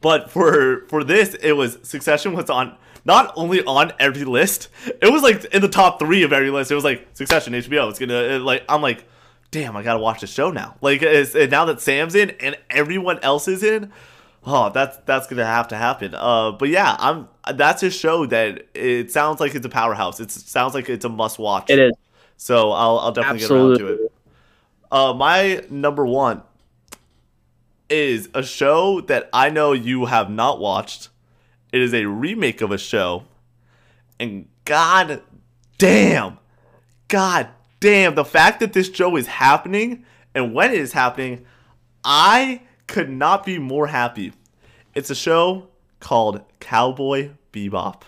[0.00, 2.76] but for for this, it was Succession was on
[3.06, 4.68] not only on every list,
[5.00, 6.70] it was like in the top three of every list.
[6.70, 7.88] It was like Succession, HBO.
[7.88, 9.04] It's gonna it, like I'm like,
[9.52, 10.76] damn, I gotta watch the show now.
[10.80, 13.92] Like now that Sam's in and everyone else is in,
[14.44, 16.14] oh, that's that's gonna have to happen.
[16.14, 20.18] Uh, but yeah, I'm that's a show that it sounds like it's a powerhouse.
[20.18, 21.70] It sounds like it's a must watch.
[21.70, 21.92] It is.
[22.36, 23.78] So I'll I'll definitely Absolutely.
[23.78, 24.12] get around to it.
[24.90, 26.42] Uh, my number one
[27.88, 31.08] is a show that I know you have not watched.
[31.76, 33.24] It is a remake of a show.
[34.18, 35.20] And god
[35.76, 36.38] damn,
[37.08, 41.44] god damn, the fact that this show is happening and when it is happening,
[42.02, 44.32] I could not be more happy.
[44.94, 45.68] It's a show
[46.00, 48.04] called Cowboy Bebop,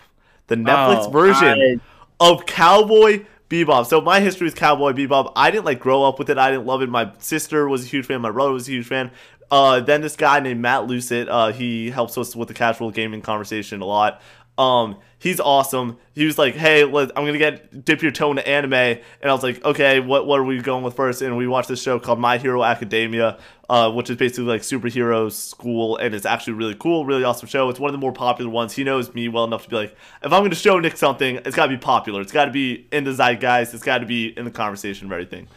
[0.47, 1.79] the Netflix oh, version I...
[2.19, 3.85] of Cowboy Bebop.
[3.85, 6.39] So my history with Cowboy Bebop, I didn't like grow up with it.
[6.39, 6.89] I didn't love it.
[6.89, 8.19] My sister was a huge fan.
[8.21, 9.11] My brother was a huge fan.
[9.51, 13.21] Uh, then this guy named Matt Lucet, uh, he helps us with the casual gaming
[13.21, 14.21] conversation a lot.
[14.59, 15.97] Um, he's awesome.
[16.13, 19.31] He was like, "Hey, let, I'm gonna get dip your toe into anime," and I
[19.31, 21.21] was like, "Okay, what what are we going with first?
[21.21, 23.37] And we watched this show called My Hero Academia,
[23.69, 27.69] uh, which is basically like superhero school, and it's actually really cool, really awesome show.
[27.69, 28.73] It's one of the more popular ones.
[28.73, 31.55] He knows me well enough to be like, if I'm gonna show Nick something, it's
[31.55, 32.19] gotta be popular.
[32.19, 33.73] It's gotta be in the zeitgeist.
[33.73, 35.47] It's gotta be in the conversation of everything.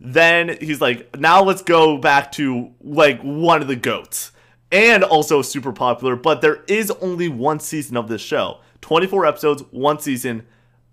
[0.00, 4.32] Then he's like, now let's go back to like one of the goats.
[4.70, 8.60] And also super popular, but there is only one season of this show.
[8.82, 10.46] 24 episodes, one season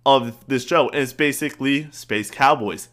[0.06, 0.88] of this show.
[0.90, 2.88] And it's basically Space Cowboys.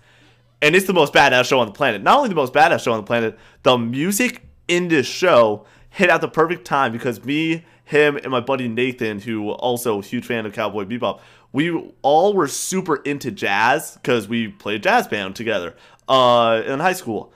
[0.61, 2.03] And it's the most badass show on the planet.
[2.03, 6.11] Not only the most badass show on the planet, the music in this show hit
[6.11, 10.27] at the perfect time because me, him, and my buddy Nathan, who also a huge
[10.27, 11.21] fan of Cowboy Bebop,
[11.53, 11.71] we
[12.03, 15.77] all were super into jazz because we played jazz band together
[16.09, 17.33] uh, in high school.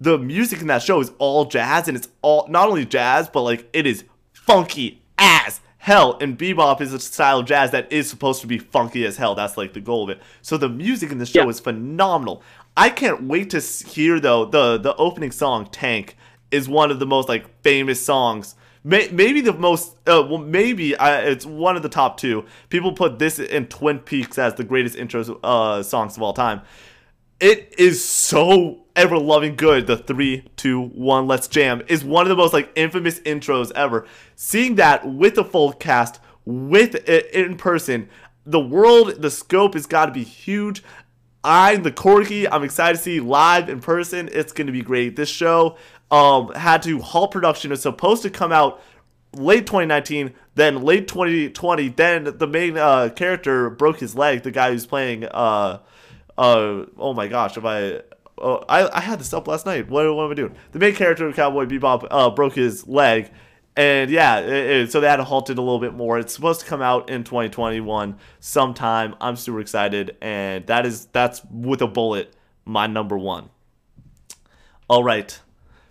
[0.00, 3.42] The music in that show is all jazz, and it's all not only jazz, but
[3.42, 6.18] like it is funky as hell.
[6.20, 9.34] And bebop is a style of jazz that is supposed to be funky as hell.
[9.34, 10.20] That's like the goal of it.
[10.42, 11.48] So the music in the show Yeah.
[11.48, 12.42] is phenomenal.
[12.76, 16.16] I can't wait to hear though the the opening song "Tank"
[16.50, 18.56] is one of the most like famous songs.
[18.86, 22.44] May, maybe the most, uh, well, maybe uh, it's one of the top two.
[22.68, 26.60] People put this in Twin Peaks as the greatest intro uh, songs of all time
[27.40, 29.86] it is so ever loving good.
[29.86, 34.06] The three, two, one, let's jam is one of the most like infamous intros ever.
[34.36, 38.08] Seeing that with the full cast, with it in person,
[38.46, 40.82] the world, the scope has got to be huge.
[41.44, 42.48] Ein the Corgi.
[42.50, 44.30] I'm excited to see live in person.
[44.32, 45.14] It's going to be great.
[45.16, 45.76] This show
[46.10, 47.70] um, had to halt production.
[47.70, 48.82] It's supposed to come out
[49.34, 51.88] late 2019, then late 2020.
[51.90, 54.42] Then the main uh, character broke his leg.
[54.42, 55.24] The guy who's playing.
[55.24, 55.80] Uh,
[56.38, 58.00] uh, oh my gosh, if I.
[58.36, 59.88] Oh, I, I had this up last night.
[59.88, 60.56] What, what am I doing?
[60.72, 63.30] The main character of Cowboy Bebop uh, broke his leg,
[63.76, 66.18] and yeah, it, it- so that had to halt it a little bit more.
[66.18, 69.14] It's supposed to come out in 2021 sometime.
[69.20, 72.34] I'm super excited, and that is that's with a bullet
[72.64, 73.50] my number one.
[74.88, 75.38] All right,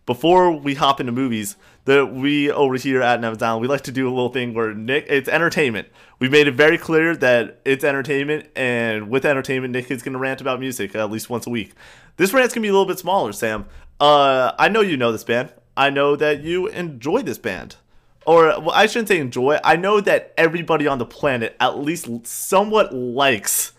[0.06, 3.92] before we hop into movies, that we over here at Never Down, we like to
[3.92, 5.88] do a little thing where Nick, it's entertainment.
[6.20, 10.20] We made it very clear that it's entertainment, and with entertainment, Nick is going to
[10.20, 11.74] rant about music at least once a week.
[12.18, 13.66] This rant's going to be a little bit smaller, Sam.
[14.00, 15.52] Uh, I know you know this band.
[15.76, 17.76] I know that you enjoy this band.
[18.26, 19.60] Or, well, I shouldn't say enjoy.
[19.64, 23.74] I know that everybody on the planet at least somewhat likes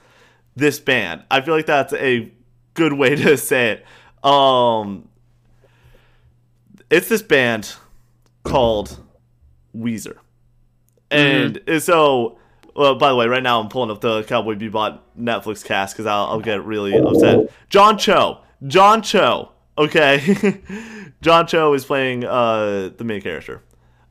[0.54, 1.22] this band.
[1.30, 2.30] I feel like that's a
[2.74, 3.82] good way to say
[4.22, 4.26] it.
[4.28, 5.08] Um,
[6.90, 7.74] it's this band
[8.42, 9.00] called
[9.74, 10.18] Weezer.
[11.10, 12.38] And so,
[12.74, 16.06] well, by the way, right now I'm pulling up the Cowboy Bebop Netflix cast because
[16.06, 17.50] I'll, I'll get really upset.
[17.70, 18.40] John Cho.
[18.66, 19.52] John Cho.
[19.76, 20.60] Okay.
[21.22, 23.62] John Cho is playing uh, the main character.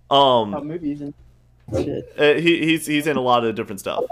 [0.10, 1.14] Um, movies and
[1.74, 2.14] shit.
[2.18, 4.04] uh, he, he's he's in a lot of different stuff.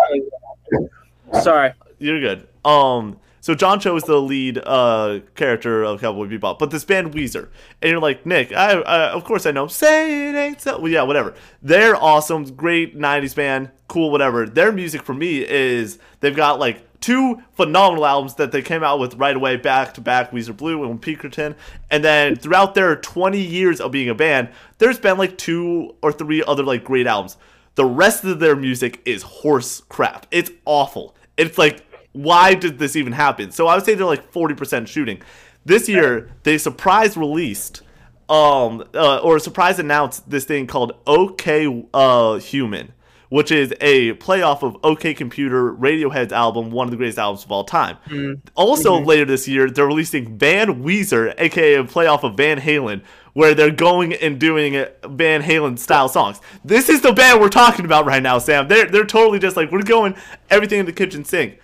[1.42, 1.74] Sorry.
[2.00, 2.48] You're good.
[2.66, 7.14] Um, so John Cho is the lead uh character of Cowboy Bebop, but this band
[7.14, 7.50] Weezer,
[7.82, 9.68] and you're like Nick, I, I of course I know.
[9.68, 10.80] Say it ain't so.
[10.80, 11.34] Well, yeah, whatever.
[11.62, 14.46] They're awesome, great '90s band, cool, whatever.
[14.46, 19.00] Their music for me is they've got like two phenomenal albums that they came out
[19.00, 21.56] with right away, back to back, Weezer Blue and Pinkerton,
[21.90, 26.12] and then throughout their 20 years of being a band, there's been like two or
[26.12, 27.38] three other like great albums.
[27.76, 30.28] The rest of their music is horse crap.
[30.32, 31.16] It's awful.
[31.38, 33.52] It's like, why did this even happen?
[33.52, 35.22] So I would say they're like 40% shooting.
[35.66, 37.82] This year, they surprise released,
[38.30, 42.94] um, uh, or surprise announced this thing called OK uh, Human,
[43.32, 47.52] which is a playoff of OK Computer, Radiohead's album, one of the greatest albums of
[47.54, 47.96] all time.
[48.08, 48.46] Mm-hmm.
[48.56, 49.08] Also, mm-hmm.
[49.08, 53.72] later this year, they're releasing Van Weezer, aka a playoff of Van Halen, where they're
[53.72, 54.74] going and doing
[55.06, 56.41] Van Halen style songs.
[56.65, 58.67] This is the band we're talking about right now, Sam.
[58.67, 60.13] They're they're totally just like we're going
[60.50, 61.58] everything in the kitchen sink.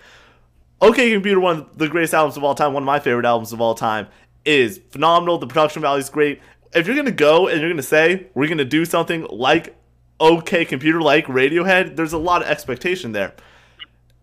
[0.80, 3.52] OK Computer, one of the greatest albums of all time, one of my favorite albums
[3.52, 4.06] of all time,
[4.46, 5.36] is phenomenal.
[5.36, 6.40] The production value is great.
[6.72, 9.74] If you're gonna go and you're gonna say we're gonna do something like
[10.20, 13.34] OK Computer, like Radiohead, there's a lot of expectation there.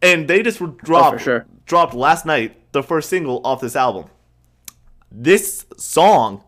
[0.02, 1.46] And they just were dropped sure.
[1.66, 4.10] dropped last night the first single off this album.
[5.12, 6.44] This song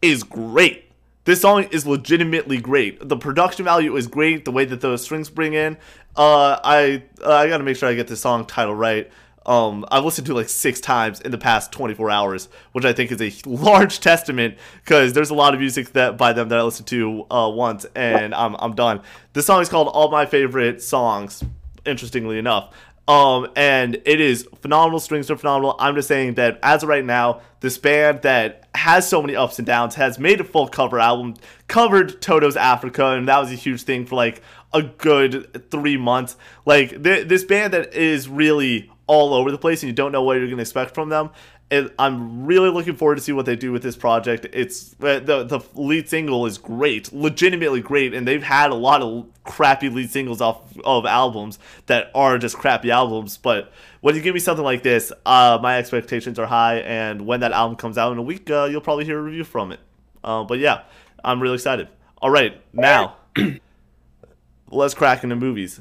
[0.00, 0.90] is great.
[1.24, 3.06] This song is legitimately great.
[3.06, 4.46] The production value is great.
[4.46, 5.76] The way that those strings bring in,
[6.16, 9.10] uh, I uh, I gotta make sure I get the song title right.
[9.48, 13.10] Um, I've listened to like six times in the past 24 hours, which I think
[13.10, 16.62] is a large testament because there's a lot of music that by them that I
[16.62, 19.00] listened to uh, once and I'm I'm done.
[19.32, 21.42] This song is called "All My Favorite Songs."
[21.86, 22.74] Interestingly enough,
[23.06, 25.00] Um, and it is phenomenal.
[25.00, 25.76] Strings are phenomenal.
[25.78, 29.58] I'm just saying that as of right now, this band that has so many ups
[29.58, 31.34] and downs has made a full cover album,
[31.68, 34.42] covered Toto's Africa, and that was a huge thing for like
[34.74, 36.36] a good three months.
[36.66, 40.22] Like th- this band that is really all over the place, and you don't know
[40.22, 41.30] what you're gonna expect from them.
[41.70, 44.46] And I'm really looking forward to see what they do with this project.
[44.54, 49.26] It's the the lead single is great, legitimately great, and they've had a lot of
[49.44, 53.36] crappy lead singles off of albums that are just crappy albums.
[53.36, 57.40] But when you give me something like this, uh, my expectations are high, and when
[57.40, 59.80] that album comes out in a week, uh, you'll probably hear a review from it.
[60.24, 60.82] Uh, but yeah,
[61.22, 61.88] I'm really excited.
[62.22, 63.16] All right, now
[64.70, 65.80] let's crack into movies.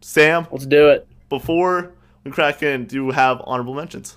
[0.00, 1.06] Sam, Let's do it.
[1.28, 1.92] before
[2.26, 4.16] we crack do you have honorable mentions?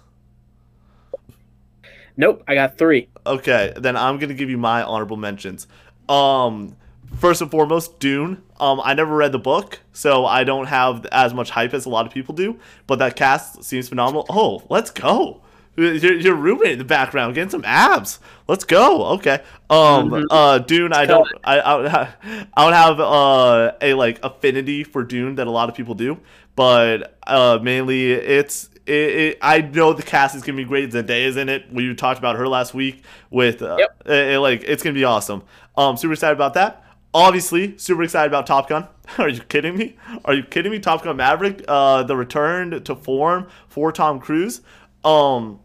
[2.18, 3.08] Nope, I got three.
[3.26, 5.68] Okay, then I'm gonna give you my honorable mentions.
[6.10, 6.76] Um,
[7.16, 8.42] first and foremost, Dune.
[8.60, 11.90] Um, I never read the book, so I don't have as much hype as a
[11.90, 12.60] lot of people do.
[12.88, 14.26] But that cast seems phenomenal.
[14.30, 15.42] Oh, let's go!
[15.78, 18.20] Your, your roommate in the background getting some abs.
[18.50, 19.06] Let's go.
[19.14, 19.42] Okay.
[19.70, 20.10] Um.
[20.10, 20.26] Mhm.
[20.30, 20.58] Uh.
[20.58, 20.92] Dune.
[20.92, 21.26] I don't.
[21.46, 21.62] I.
[21.62, 22.16] I have,
[22.54, 26.20] I would have uh a like affinity for Dune that a lot of people do,
[26.60, 28.70] but uh mainly it's.
[28.86, 30.90] It, it, I know the cast is gonna be great.
[30.92, 31.72] Zendaya's in it.
[31.72, 34.02] We talked about her last week with uh, Yep.
[34.08, 35.44] it- it, like it's gonna be awesome.
[35.78, 36.84] Um, super excited about that.
[37.14, 38.88] Obviously, super excited about Top Gun.
[39.20, 39.96] Are you kidding me?
[40.26, 40.80] Are you kidding me?
[40.80, 44.62] Top Gun Maverick, uh, the return to form for Tom Cruise.
[45.06, 45.60] Um,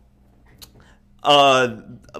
[1.22, 1.68] uh,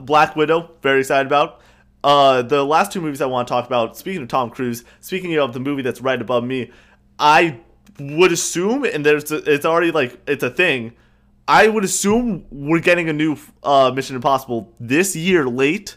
[0.01, 1.61] Black Widow, very excited about.
[2.03, 3.97] Uh, the last two movies I want to talk about.
[3.99, 6.71] Speaking of Tom Cruise, speaking of the movie that's right above me,
[7.19, 7.61] I
[7.99, 10.93] would assume, and there's a, it's already like it's a thing.
[11.47, 15.97] I would assume we're getting a new uh, Mission Impossible this year late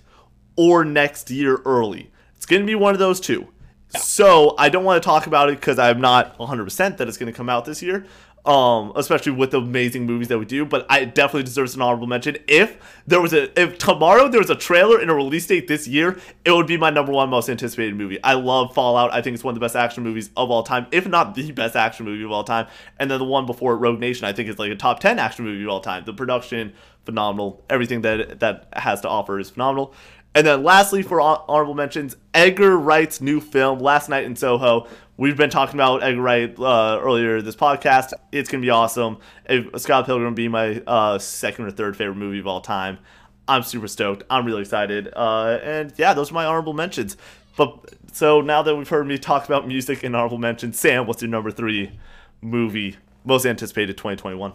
[0.57, 2.11] or next year early.
[2.35, 3.47] It's going to be one of those two.
[3.89, 7.31] So I don't want to talk about it because I'm not 100% that it's going
[7.31, 8.05] to come out this year,
[8.47, 10.65] um, especially with the amazing movies that we do.
[10.65, 12.37] But I definitely deserves an honorable mention.
[12.47, 15.85] If there was a, if tomorrow there was a trailer and a release date this
[15.85, 18.23] year, it would be my number one most anticipated movie.
[18.23, 19.13] I love Fallout.
[19.13, 21.51] I think it's one of the best action movies of all time, if not the
[21.51, 22.67] best action movie of all time.
[22.97, 25.43] And then the one before Rogue Nation, I think is like a top 10 action
[25.43, 26.05] movie of all time.
[26.05, 27.65] The production, phenomenal.
[27.69, 29.93] Everything that that has to offer is phenomenal.
[30.33, 34.87] And then lastly, for hon- honorable mentions, Edgar Wright's new film, Last Night in Soho.
[35.19, 38.13] We've been talking about Edgar Wright uh, earlier this podcast.
[38.31, 39.17] It's going to be awesome.
[39.49, 42.99] If Scott Pilgrim be my uh, second or third favorite movie of all time.
[43.47, 44.23] I'm super stoked.
[44.29, 45.09] I'm really excited.
[45.15, 47.17] Uh, and yeah, those are my honorable mentions.
[47.55, 51.23] But so now that we've heard me talk about music and honorable mentions, Sam, what's
[51.23, 51.97] your number three
[52.41, 54.53] movie most anticipated 2021?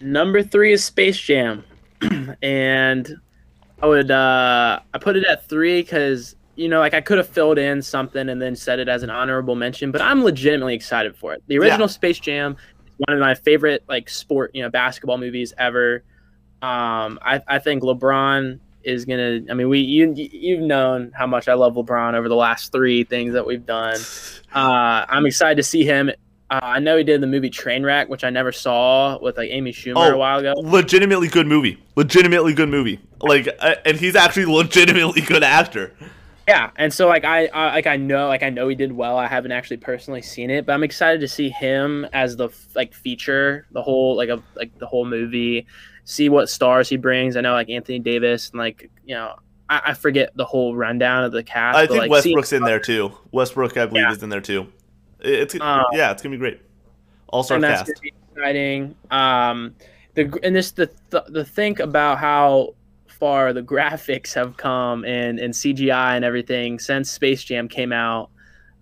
[0.00, 1.64] Number three is Space Jam,
[2.42, 3.16] and
[3.82, 7.28] I would uh, I put it at three because you know like I could have
[7.28, 11.16] filled in something and then said it as an honorable mention, but I'm legitimately excited
[11.16, 11.42] for it.
[11.46, 15.52] The original Space Jam is one of my favorite like sport you know basketball movies
[15.58, 16.04] ever.
[16.60, 19.40] Um, I I think LeBron is gonna.
[19.50, 23.04] I mean, we you you've known how much I love LeBron over the last three
[23.04, 23.96] things that we've done.
[24.54, 26.10] Uh, I'm excited to see him.
[26.50, 29.72] Uh, I know he did the movie Trainwreck, which I never saw with like Amy
[29.72, 30.12] Schumer Oh.
[30.12, 30.52] a while ago.
[30.58, 31.82] legitimately good movie.
[31.96, 33.00] Legitimately good movie.
[33.22, 35.94] Like, uh, and he's actually legitimately good actor.
[36.48, 39.16] Yeah, and so like I, I like I know like I know he did well.
[39.16, 42.94] I haven't actually personally seen it, but I'm excited to see him as the like
[42.94, 45.66] feature, the whole like a like the whole movie.
[46.04, 47.36] See what stars he brings.
[47.36, 49.36] I know like Anthony Davis and like you know
[49.68, 51.76] I, I forget the whole rundown of the cast.
[51.78, 53.12] I think like, Westbrook's in there too.
[53.30, 54.12] Westbrook, I believe, Yeah.
[54.12, 54.66] is in there too.
[55.20, 56.60] It's Uh, yeah, it's gonna be great.
[57.28, 57.92] All star cast.
[58.34, 58.96] exciting.
[59.12, 59.76] Um,
[60.14, 62.74] the and this the the, the think about how
[63.22, 68.30] far the graphics have come and and CGI and everything since Space Jam came out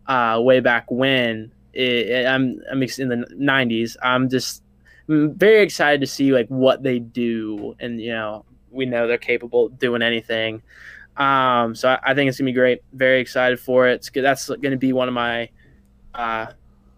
[0.07, 1.53] uh, way back when.
[1.75, 3.99] It, I'm I'm in the '90s.
[4.03, 4.63] I'm just
[5.11, 9.19] I'm very excited to see like what they do, and you know we know they're
[9.19, 10.63] capable of doing anything.
[11.19, 12.81] Um, so I, I think it's gonna be great.
[12.95, 13.97] Very excited for it.
[13.97, 15.51] It's, good- that's gonna be one of my
[16.15, 16.47] uh,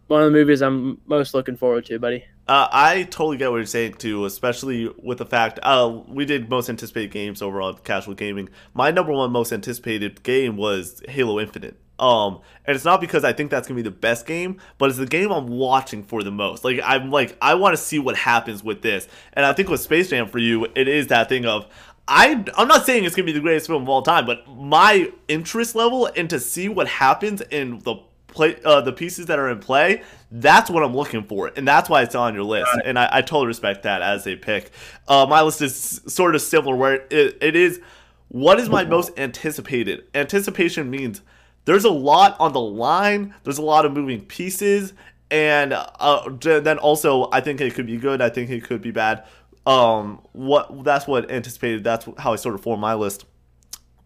[0.07, 2.25] one of the movies I'm most looking forward to, buddy.
[2.49, 6.51] Uh, I totally get what you're saying too, especially with the fact uh, we did
[6.51, 8.49] most anticipated games over on Casual Gaming.
[8.75, 11.77] My number one most anticipated game was Halo Infinite.
[12.01, 14.99] Um, and it's not because I think that's gonna be the best game, but it's
[14.99, 16.65] the game I'm watching for the most.
[16.65, 19.81] Like I'm like I want to see what happens with this, and I think with
[19.81, 21.67] Space Jam for you, it is that thing of
[22.09, 25.13] I I'm not saying it's gonna be the greatest film of all time, but my
[25.29, 27.97] interest level and to see what happens in the
[28.33, 31.89] play uh, the pieces that are in play that's what i'm looking for and that's
[31.89, 34.73] why it's on your list and i, I totally respect that as a pick
[35.07, 37.81] uh, my list is sort of similar where it, it is
[38.29, 41.23] what is my most anticipated anticipation means
[41.65, 44.95] there's a lot on the line there's a lot of moving pieces
[45.33, 48.21] and uh, then also I think it could be good.
[48.21, 49.25] I think it could be bad.
[49.65, 51.83] Um, what that's what anticipated.
[51.83, 53.25] That's how I sort of formed my list.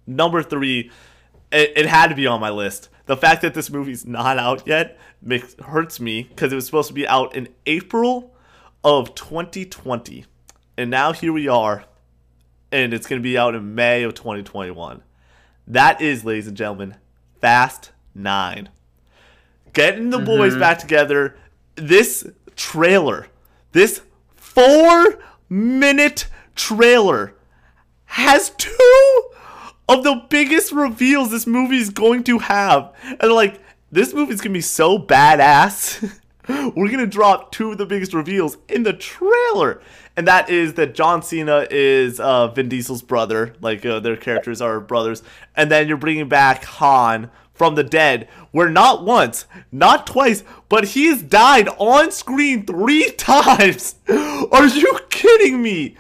[0.07, 0.93] Number three,
[1.51, 2.91] it, it had to be on my list.
[3.07, 6.89] The fact that this movie's not out yet makes hurts me because it was supposed
[6.89, 8.35] to be out in April
[8.85, 10.25] of 2020,
[10.77, 11.85] and now here we are,
[12.71, 15.03] and it's going to be out in May of 2021.
[15.69, 16.97] That is, ladies and gentlemen,
[17.41, 18.69] Fast Nine.
[19.73, 20.61] Getting the boys Mhm.
[20.61, 21.37] back together.
[21.77, 22.27] This
[22.57, 23.27] trailer,
[23.73, 24.01] this
[24.35, 27.35] four minute trailer,
[28.07, 29.23] has two
[29.89, 32.93] of the biggest reveals this movie is going to have.
[33.20, 33.61] And like,
[33.91, 36.20] this movie's gonna be so badass.
[36.49, 39.80] We're gonna drop two of the biggest reveals in the trailer,
[40.16, 43.55] and that is that John Cena is uh, Vin Diesel's brother.
[43.61, 45.22] Like uh, their characters are brothers,
[45.55, 50.84] and then you're bringing back Han from the dead, where not once, not twice, but
[50.84, 53.97] he's died on screen three times.
[54.09, 55.97] Are you kidding me?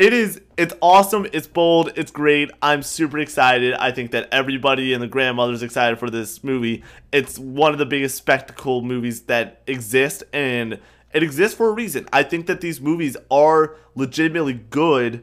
[0.00, 2.50] It is it's awesome, it's bold, it's great.
[2.62, 3.74] I'm super excited.
[3.74, 6.82] I think that everybody and the grandmother's excited for this movie.
[7.12, 10.80] It's one of the biggest spectacle movies that exist and
[11.12, 12.08] it exists for a reason.
[12.14, 15.22] I think that these movies are legitimately good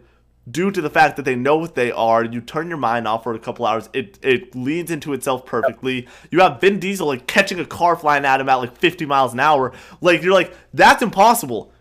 [0.49, 2.23] due to the fact that they know what they are.
[2.23, 3.89] You turn your mind off for a couple hours.
[3.93, 6.07] It it leans into itself perfectly.
[6.29, 9.33] You have Vin Diesel like catching a car flying at him at like 50 miles
[9.33, 9.73] an hour.
[10.01, 11.73] Like you're like that's impossible.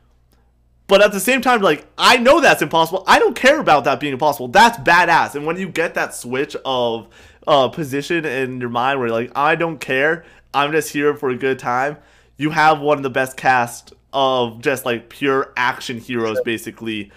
[0.88, 3.02] But at the same time, like, I know that's impossible.
[3.06, 4.48] I don't care about that being impossible.
[4.48, 5.34] That's badass.
[5.34, 7.08] And when you get that switch of
[7.46, 10.24] uh, position in your mind where you're like, I don't care,
[10.54, 11.96] I'm just here for a good time,
[12.36, 17.10] you have one of the best cast of just like pure action heroes, basically.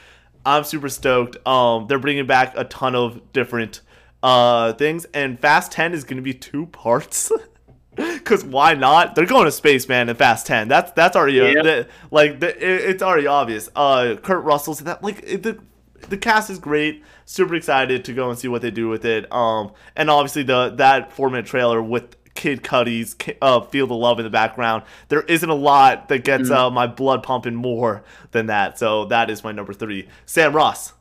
[0.46, 1.46] I'm super stoked.
[1.48, 3.82] Um, they're bringing back a ton of different
[4.22, 7.32] uh things, and Fast 10 is going to be two parts.
[8.24, 9.16] Cause why not?
[9.16, 10.10] They're going to space, man.
[10.10, 11.84] In Fast Ten, that's that's already Yeah.
[12.12, 13.70] like the, it, it's already obvious.
[13.76, 15.60] Uh, Kurt Russell's that like it, the
[16.08, 17.04] the cast is great.
[17.26, 19.32] Super excited to go and see what they do with it.
[19.34, 24.20] Um, and obviously the that four minute trailer with Kid Cudi's uh, "Feel the Love"
[24.20, 24.84] in the background.
[25.10, 28.80] There isn't a lot that gets uh, my blood pumping more than that.
[28.80, 30.08] So that is my number three.
[30.26, 30.94] Sam Ross.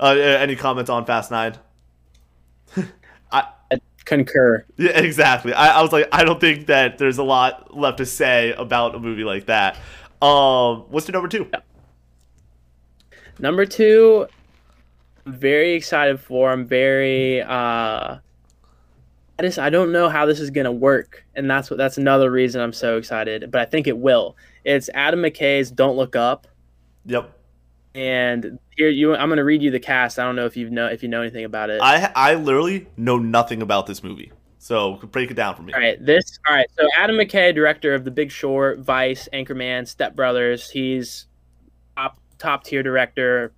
[0.00, 1.54] Uh, any comments on Fast Nine?
[4.04, 4.64] Concur.
[4.76, 5.52] yeah, exactly.
[5.52, 8.94] I, I was like, I don't think that there's a lot left to say about
[8.94, 9.76] a movie like that.
[10.20, 11.50] Um, what's your number two?
[13.38, 14.26] Number two,
[15.26, 16.50] I'm very excited for.
[16.50, 18.18] I'm very uh
[19.36, 21.24] I just I don't know how this is gonna work.
[21.34, 23.50] And that's what that's another reason I'm so excited.
[23.50, 24.36] But I think it will.
[24.64, 26.46] It's Adam McKay's Don't Look Up.
[27.06, 27.33] Yep.
[27.94, 30.18] And here you I'm gonna read you the cast.
[30.18, 31.80] I don't know if you know if you know anything about it.
[31.80, 35.72] I I literally know nothing about this movie, so break it down for me.
[35.72, 36.38] All right, this.
[36.48, 40.68] All right, so Adam McKay, director of The Big Short, Vice, Anchorman, Step Brothers.
[40.68, 41.26] He's
[41.96, 43.52] top top tier director,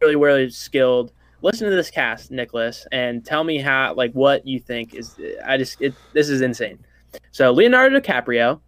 [0.00, 1.12] really really skilled.
[1.42, 5.16] Listen to this cast, Nicholas, and tell me how like what you think is.
[5.44, 6.78] I just it, this is insane.
[7.32, 8.60] So Leonardo DiCaprio,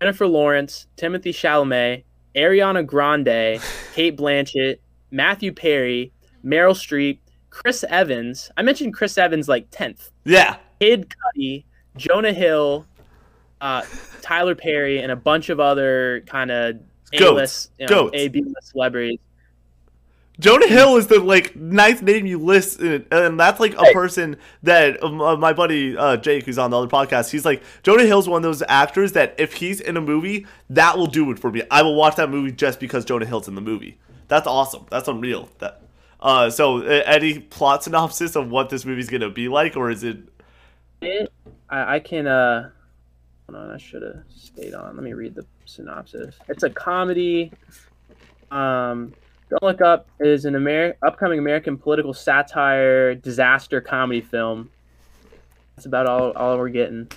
[0.00, 2.02] Jennifer Lawrence, Timothée Chalamet,
[2.34, 3.60] Ariana Grande,
[3.94, 4.78] Cate Blanchett,
[5.10, 6.12] Matthew Perry,
[6.44, 7.18] Meryl Streep,
[7.50, 8.50] Chris Evans.
[8.56, 10.10] I mentioned Chris Evans like tenth.
[10.24, 10.56] Yeah.
[10.80, 11.64] Kid Cudi,
[11.96, 12.86] Jonah Hill,
[13.60, 13.82] uh,
[14.22, 16.76] Tyler Perry, and a bunch of other kind of
[17.12, 19.18] A-list, you know, A B list celebrities.
[20.40, 25.02] Jonah Hill is the like ninth name you list, and that's like a person that
[25.04, 28.26] um, uh, my buddy uh, Jake, who's on the other podcast, he's like Jonah Hill's
[28.26, 31.52] one of those actors that if he's in a movie, that will do it for
[31.52, 31.62] me.
[31.70, 33.98] I will watch that movie just because Jonah Hill's in the movie.
[34.28, 34.86] That's awesome.
[34.90, 35.50] That's unreal.
[35.58, 35.82] That.
[36.20, 40.04] Uh, so, uh, any plot synopsis of what this movie's gonna be like, or is
[40.04, 40.18] it?
[41.02, 41.30] It,
[41.68, 42.26] I, I can.
[42.26, 42.70] Uh,
[43.46, 44.96] hold on, I should have stayed on.
[44.96, 46.34] Let me read the synopsis.
[46.48, 47.52] It's a comedy.
[48.50, 49.12] Um,
[49.50, 54.70] Don't Look Up is an Amer- upcoming American political satire disaster comedy film.
[55.74, 57.10] That's about all, all we're getting.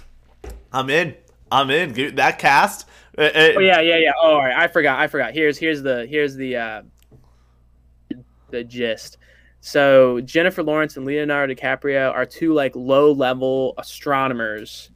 [0.71, 1.15] I'm in.
[1.51, 2.15] I'm in.
[2.15, 2.87] That cast.
[3.17, 4.11] uh, uh, Oh yeah, yeah, yeah.
[4.19, 4.57] Oh, all right.
[4.57, 4.99] I forgot.
[4.99, 5.33] I forgot.
[5.33, 6.81] Here's here's the here's the uh,
[8.49, 9.19] the gist.
[9.61, 14.89] So Jennifer Lawrence and Leonardo DiCaprio are two like low level astronomers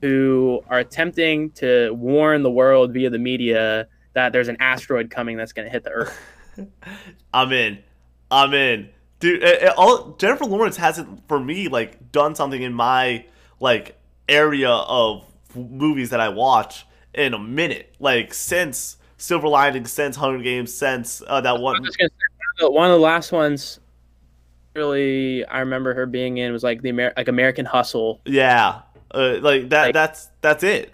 [0.00, 5.36] who are attempting to warn the world via the media that there's an asteroid coming
[5.36, 6.16] that's going to hit the Earth.
[7.34, 7.78] I'm in.
[8.30, 8.90] I'm in.
[9.20, 13.24] Dude, it, it- all Jennifer Lawrence hasn't for me like done something in my
[13.60, 13.96] like
[14.28, 17.94] area of movies that I watch in a minute.
[17.98, 21.84] Like since Silver Lining, since Hunger Games, since uh, that I one.
[21.98, 22.08] say,
[22.60, 23.80] one of the last ones,
[24.74, 28.20] really, I remember her being in was like the Amer- like American Hustle.
[28.24, 28.82] Yeah,
[29.12, 29.86] uh, like that.
[29.86, 30.92] Like- that's that's it.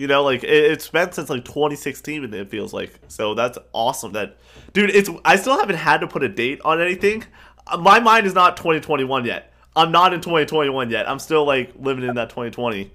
[0.00, 3.34] You know, like it, it's been since like 2016, and it feels like so.
[3.34, 4.12] That's awesome.
[4.12, 4.38] That
[4.72, 7.22] dude, it's I still haven't had to put a date on anything.
[7.66, 9.52] Uh, My mind is not 2021 yet.
[9.76, 11.06] I'm not in 2021 yet.
[11.06, 12.90] I'm still like living in that 2020.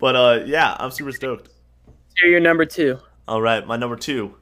[0.00, 1.50] But uh, yeah, I'm super stoked.
[2.18, 2.98] So your number two.
[3.28, 4.34] All right, my number two.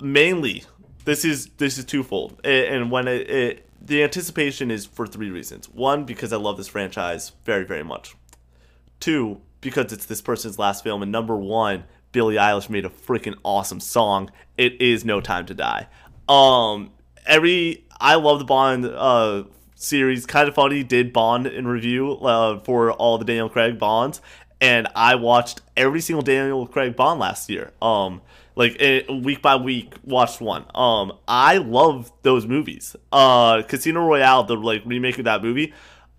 [0.00, 0.62] Mainly,
[1.04, 5.30] this is this is twofold, A- and when it, it the anticipation is for three
[5.30, 5.68] reasons.
[5.68, 8.14] One, because I love this franchise very very much.
[9.00, 13.34] Two, because it's this person's last film, and number one, Billie Eilish made a freaking
[13.42, 14.30] awesome song.
[14.56, 15.88] It is No Time to Die.
[16.28, 16.92] Um,
[17.26, 19.44] every I love the Bond uh
[19.74, 20.26] series.
[20.26, 24.20] Kind of funny did Bond in review uh, for all the Daniel Craig Bonds,
[24.60, 27.72] and I watched every single Daniel Craig Bond last year.
[27.82, 28.20] Um,
[28.56, 30.64] like it, week by week, watched one.
[30.74, 32.94] Um, I love those movies.
[33.10, 35.72] Uh, Casino Royale, the like remake of that movie.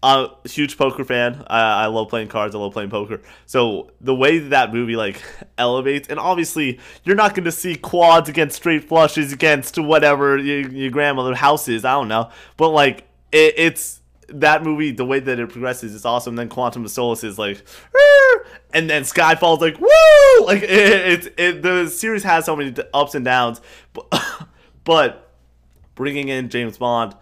[0.03, 1.43] I'm a huge poker fan.
[1.47, 2.53] I, I love playing cards.
[2.53, 3.21] I love playing poker.
[3.47, 5.21] So the way that, movie like
[5.57, 10.69] elevates, and obviously you're not going to see quads against straight flushes against whatever your,
[10.69, 11.85] your grandmother house is.
[11.85, 14.91] I don't know, but like it, it's that movie.
[14.91, 16.35] The way that it progresses is awesome.
[16.35, 17.63] Then Quantum of Solace is like,
[18.73, 20.45] and then Skyfall's like, woo!
[20.45, 23.61] Like it, it, it the series has so many ups and downs,
[23.93, 24.05] but
[24.83, 25.31] but
[25.95, 27.15] bringing in James Bond.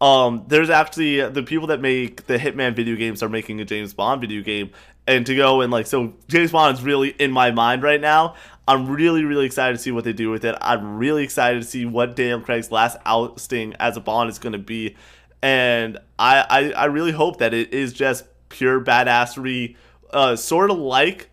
[0.00, 3.92] Um, there's actually the people that make the Hitman video games are making a James
[3.92, 4.70] Bond video game,
[5.06, 8.34] and to go and like so James Bond is really in my mind right now.
[8.66, 10.56] I'm really really excited to see what they do with it.
[10.60, 14.52] I'm really excited to see what Daniel Craig's last outing as a Bond is going
[14.54, 14.96] to be,
[15.42, 19.76] and I, I I really hope that it is just pure badassery,
[20.12, 21.28] uh, sort of like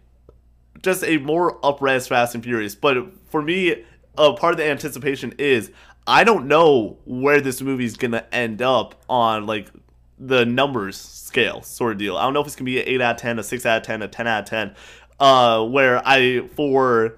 [0.82, 2.76] just a more upres Fast and Furious.
[2.76, 3.86] But for me,
[4.18, 5.72] uh, part of the anticipation is
[6.08, 9.70] I don't know where this movie's gonna end up on like
[10.18, 12.16] the numbers scale sort of deal.
[12.16, 13.78] I don't know if it's gonna be an eight out of ten, a six out
[13.78, 14.76] of ten, a ten out of ten.
[15.20, 17.18] Uh, where I for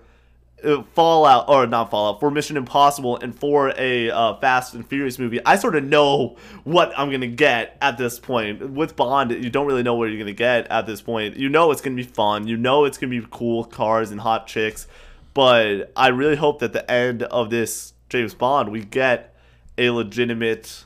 [0.63, 5.19] uh, Fallout or not Fallout for Mission Impossible and for a uh, Fast and Furious
[5.19, 8.71] movie, I sort of know what I'm gonna get at this point.
[8.71, 11.37] With Bond, you don't really know what you're gonna get at this point.
[11.37, 12.47] You know it's gonna be fun.
[12.47, 14.87] You know it's gonna be cool cars and hot chicks.
[15.35, 19.35] But I really hope that the end of this James Bond, we get
[19.77, 20.85] a legitimate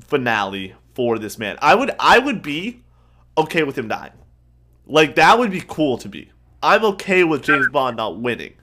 [0.00, 1.58] finale for this man.
[1.60, 2.82] I would I would be
[3.36, 4.12] okay with him dying.
[4.86, 6.30] Like that would be cool to be.
[6.62, 8.54] I'm okay with James Bond not winning.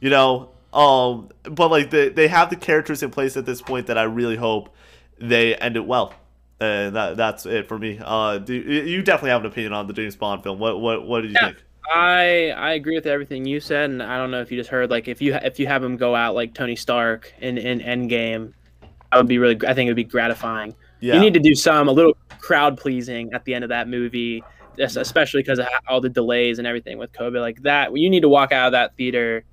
[0.00, 3.86] You know, um but like they they have the characters in place at this point
[3.86, 4.74] that I really hope
[5.20, 6.14] they end it well.
[6.60, 8.00] And that that's it for me.
[8.02, 10.58] Uh do, you definitely have an opinion on the James Bond film.
[10.58, 11.46] What what what did you Yeah.
[11.48, 11.64] think?
[11.92, 14.90] I I agree with everything you said, and I don't know if you just heard
[14.90, 18.52] like if you if you have him go out like Tony Stark in in Endgame,
[18.80, 19.56] that would be really.
[19.66, 20.74] I think it would be gratifying.
[21.00, 21.14] Yeah.
[21.14, 24.40] You need to do some a little crowd pleasing at the end of that movie,
[24.40, 24.98] mm-hmm.
[24.98, 27.40] especially because of all the delays and everything with COVID.
[27.40, 29.44] Like that, you need to walk out of that theater,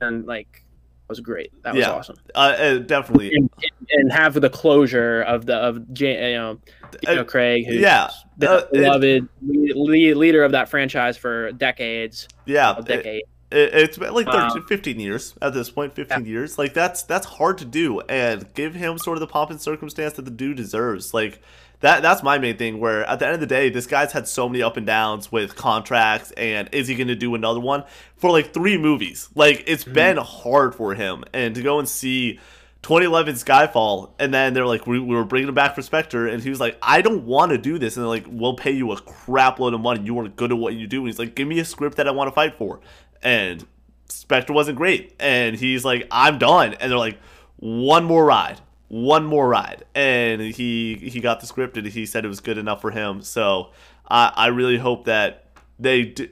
[0.00, 0.65] and like
[1.08, 1.52] was great.
[1.62, 1.90] That was Yeah.
[1.92, 3.32] awesome, uh, uh, definitely.
[3.34, 3.50] and,
[3.90, 6.58] and have the closure of the of Jan, you know,
[7.02, 11.52] Daniel Uh, Craig, who's yeah, the uh, it- beloved lead, leader of that franchise for
[11.52, 12.74] decades, yeah.
[12.76, 13.22] a decade.
[13.52, 14.66] It, it's been like 13, Wow.
[14.68, 15.94] 15 years at this point.
[15.94, 16.58] 15 years.
[16.58, 20.14] Like that's that's hard to do, and give him sort of the pomp and circumstance
[20.14, 21.14] that the dude deserves.
[21.14, 21.40] Like
[21.80, 22.80] that that's my main thing.
[22.80, 25.30] Where at the end of the day, this guy's had so many up and downs
[25.30, 27.84] with contracts, and is he going to do another one
[28.16, 29.28] for like three movies?
[29.34, 29.92] Like it's Mhm.
[29.92, 32.38] been hard for him, and to go and see.
[32.82, 36.40] 2011 Skyfall, and then they're like, we, we were bringing him back for Spectre, and
[36.40, 38.92] he was like, I don't want to do this, and they're like, we'll pay you
[38.92, 40.02] a crap load of money.
[40.04, 42.06] You are good at what you do, and he's like, give me a script that
[42.06, 42.78] I want to fight for,
[43.22, 43.66] and
[44.08, 47.18] Spectre wasn't great, and he's like, I'm done, and they're like,
[47.56, 52.24] one more ride, one more ride, and he he got the script, and he said
[52.24, 53.22] it was good enough for him.
[53.22, 53.70] So
[54.08, 55.46] I I really hope that
[55.78, 56.28] they do.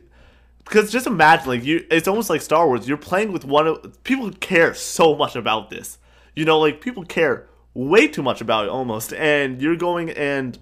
[0.64, 2.88] Because just imagine, like you, it's almost like Star Wars.
[2.88, 5.98] You're playing with one of people care so much about this.
[6.34, 10.58] You know, like people care way too much about it almost, and you're going and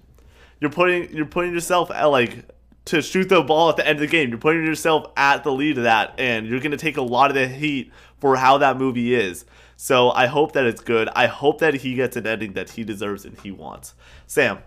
[0.59, 2.45] you're putting you're putting yourself at like
[2.85, 4.29] to shoot the ball at the end of the game.
[4.29, 7.35] You're putting yourself at the lead of that, and you're gonna take a lot of
[7.35, 9.45] the heat for how that movie is.
[9.83, 11.09] So I hope that it's good.
[11.13, 13.95] I hope that he gets an ending that he deserves and he wants.
[14.25, 14.59] Sam,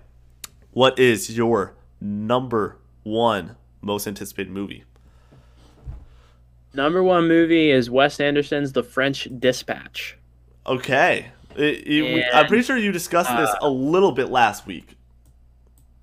[0.73, 4.85] what is your number one most anticipated movie?
[6.75, 10.19] Number one movie is Wes Anderson's The French Dispatch.
[10.67, 14.67] Okay, It- you- we- I'm pretty sure you discussed this uh, a little bit last
[14.67, 14.99] week.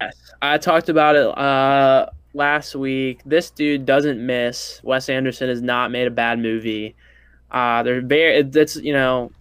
[0.02, 3.20] Yes, I talked about it uh, last week.
[3.28, 4.80] This dude doesn't miss.
[4.84, 6.96] Wes Anderson has not made a bad movie.
[7.54, 8.42] Uh, they're very.
[8.42, 9.32] That's you know,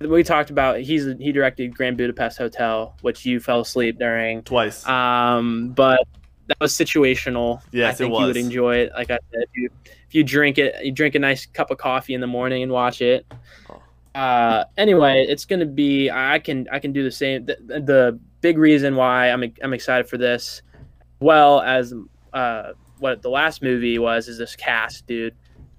[0.00, 0.80] we talked about.
[0.80, 4.42] He's he directed Grand Budapest Hotel, which you fell asleep during.
[4.42, 4.86] Twice.
[4.86, 6.00] Um, but
[6.48, 7.62] that was situational.
[7.70, 8.92] Yes, I it think you would enjoy it.
[8.94, 9.70] Like I said, if you,
[10.08, 12.72] if you drink it, you drink a nice cup of coffee in the morning and
[12.72, 13.26] watch it.
[13.70, 13.80] Oh.
[14.18, 16.10] Uh, anyway, it's gonna be.
[16.10, 17.44] I can I can do the same.
[17.46, 20.62] The, the big reason why I'm I'm excited for this,
[21.20, 21.94] well as
[22.32, 25.34] uh, what the last movie was, is this cast, dude.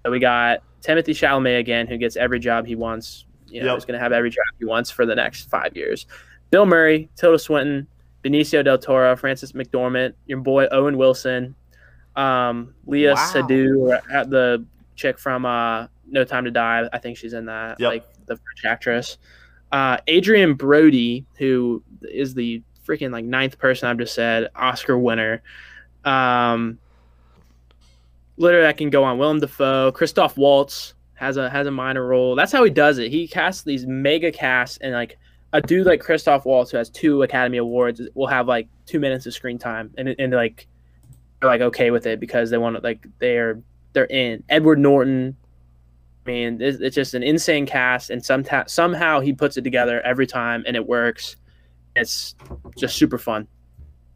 [0.05, 3.25] So we got Timothée Chalamet again, who gets every job he wants.
[3.49, 3.75] You know, Yep.
[3.78, 6.05] he's gonna have every job he wants for the next five years.
[6.51, 7.88] Bill Murray, Tilda Swinton,
[8.23, 11.55] Benicio del Toro, Frances McDormand, your boy Owen Wilson,
[12.15, 13.32] um, Leah Wow.
[13.34, 14.65] Seydoux, uh, the
[14.95, 16.89] chick from uh, No Time to Die.
[16.91, 17.89] I think she's in that, Yep.
[17.89, 19.17] like the French actress.
[19.71, 25.41] Uh, Adrien Brody, who is the freaking like ninth person I've just said, Oscar winner.
[26.05, 26.80] Um,
[28.38, 29.18] literally, I can go on.
[29.18, 32.36] Willem Dafoe, Christoph Waltz has a has a minor role.
[32.36, 33.12] That's how he does it.
[33.12, 35.18] He casts these mega casts, and like
[35.54, 39.26] a dude like Christoph Waltz, who has two Academy Awards, will have like two minutes
[39.26, 40.68] of screen time, and and like
[41.42, 43.62] they're like okay with it because they want to like they're
[43.94, 44.44] they're in.
[44.50, 45.36] Edward Norton.
[46.26, 50.02] I mean, it's, it's just an insane cast, and some somehow he puts it together
[50.02, 51.36] every time, and it works.
[51.96, 52.36] It's
[52.78, 53.48] just super fun.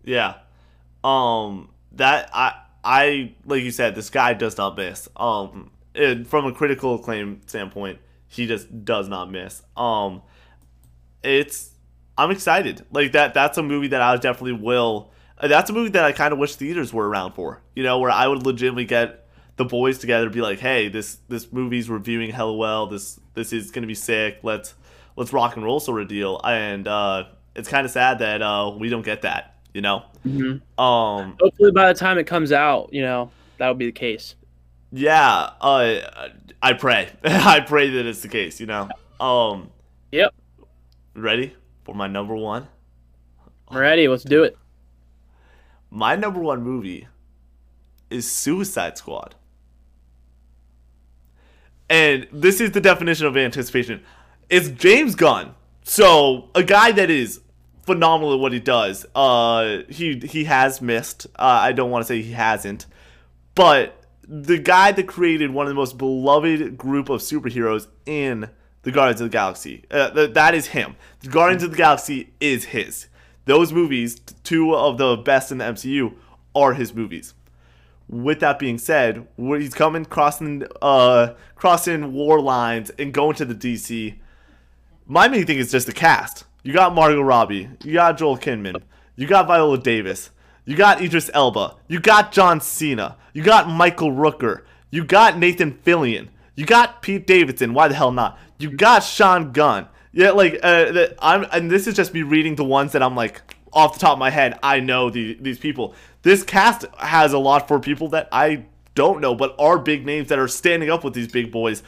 [0.04, 0.36] Yeah.
[1.04, 2.54] Um that I
[2.84, 5.08] I like you said, this guy does not miss.
[5.16, 9.62] Um and from a critical acclaim standpoint, he just does not miss.
[9.76, 10.22] Um
[11.24, 11.72] it's
[12.18, 12.86] I'm excited.
[12.92, 15.12] Like that that's a movie that I definitely will
[15.42, 17.62] uh, that's a movie that I kind of wish theaters were around for.
[17.76, 19.28] You know, where I would legitimately get
[19.58, 22.88] the boys together to be like, "Hey, this this movie's reviewing hella well.
[22.88, 24.40] This this is to be sick.
[24.44, 24.76] Let's
[25.16, 27.26] let's rock and roll sort of deal." And uh
[27.56, 30.04] it's kind of sad that uh we don't get that, you know.
[30.26, 30.82] Mm-hmm.
[30.84, 34.36] Um, Hopefully, by the time it comes out, you know that would be the case.
[34.92, 36.30] yeah, uh,
[36.62, 38.60] I pray, I pray that it's the case.
[38.60, 38.90] You know.
[39.20, 39.70] Um.
[40.12, 40.34] Yep.
[41.14, 42.68] Ready for my number one?
[43.68, 44.08] I'm ready.
[44.08, 44.58] Let's do it.
[45.90, 47.08] My number one movie
[48.10, 49.36] is Suicide Squad.
[51.90, 54.04] And this is the definition of anticipation.
[54.50, 55.54] It's James Gunn.
[55.84, 57.42] So, a guy that is
[57.84, 59.06] phenomenal at what he does.
[59.16, 61.28] Uh he he has missed.
[61.36, 62.86] Uh, I don't want to say he hasn't.
[63.56, 68.50] But the guy that created one of the most beloved group of superheroes in
[68.84, 69.84] the Guardians of the Galaxy.
[69.92, 70.96] Uh, th- that is him.
[71.20, 73.08] The Guardians of the Galaxy is his.
[73.46, 76.16] Those movies, two of the best in the MCU,
[76.56, 77.34] are his movies.
[78.08, 83.56] With that being said, he's coming crossing uh crossing war lines and going to the
[83.56, 84.18] DC.
[85.06, 86.46] My main thing is just the cast.
[86.64, 88.84] You got Margot Robbie, you got Joel Kinnaman.
[89.16, 90.30] you got Viola Davis,
[90.66, 95.74] you got Idris Elba, you got John Cena, you got Michael Rooker, you got Nathan
[95.74, 97.74] Fillion, you got Pete Davidson.
[97.74, 98.38] Why the hell not?
[98.60, 99.88] You got Sean Gunn.
[100.12, 103.42] Yeah, like uh, I'm, and this is just me reading the ones that I'm like
[103.74, 104.60] off the top of my head.
[104.62, 105.96] I know the, these people.
[106.22, 110.28] This cast has a lot for people that I don't know, but are big names
[110.28, 111.82] that are standing up with these big boys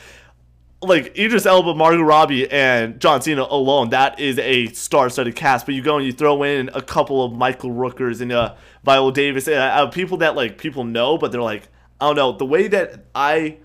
[0.84, 5.66] like Idris Elba, Margot Robbie, and John Cena alone, that is a star-studded cast.
[5.66, 9.12] But you go and you throw in a couple of Michael Rookers and uh, Viola
[9.14, 11.70] Davis, uh, uh, people that like people know, but they're like,
[12.00, 12.32] I don't know.
[12.34, 13.58] The way that I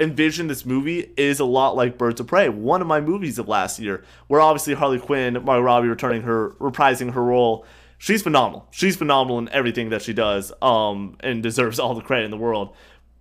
[0.00, 3.48] envision this movie is a lot like Birds of Prey, one of my movies of
[3.48, 7.66] last year, where obviously Harley Quinn, Margot Robbie returning her, reprising her role.
[7.98, 8.68] She's phenomenal.
[8.70, 12.36] She's phenomenal in everything that she does, um, and deserves all the credit in the
[12.36, 12.74] world.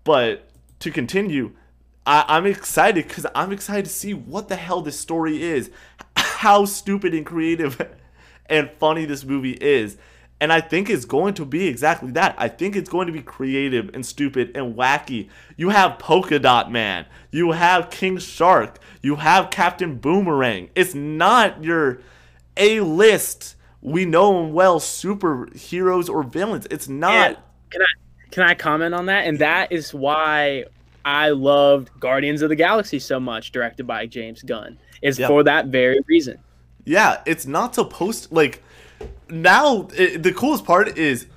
[0.04, 0.50] But
[0.80, 1.54] to continue,
[2.08, 5.70] I, I'm excited because I'm excited to see what the hell this story is,
[6.16, 7.80] how stupid and creative
[8.48, 9.98] and funny this movie is.
[10.40, 12.36] And I think it's going to be exactly that.
[12.38, 15.30] I think it's going to be creative and stupid and wacky.
[15.58, 20.70] You have Polka Dot Man, you have King Shark, you have Captain Boomerang.
[20.76, 22.00] It's not your
[22.56, 26.68] A list, we know them well superheroes or villains.
[26.72, 27.28] It's not.
[27.28, 27.38] And
[27.72, 29.26] can I can I comment on that?
[29.26, 30.66] And that is why
[31.08, 34.78] I loved Guardians of the Galaxy so much, directed by James Gunn.
[35.02, 35.28] Is Yeah.
[35.28, 36.38] for that very reason.
[36.84, 38.62] Yeah, it's not supposed like
[39.30, 41.28] now it, the coolest part is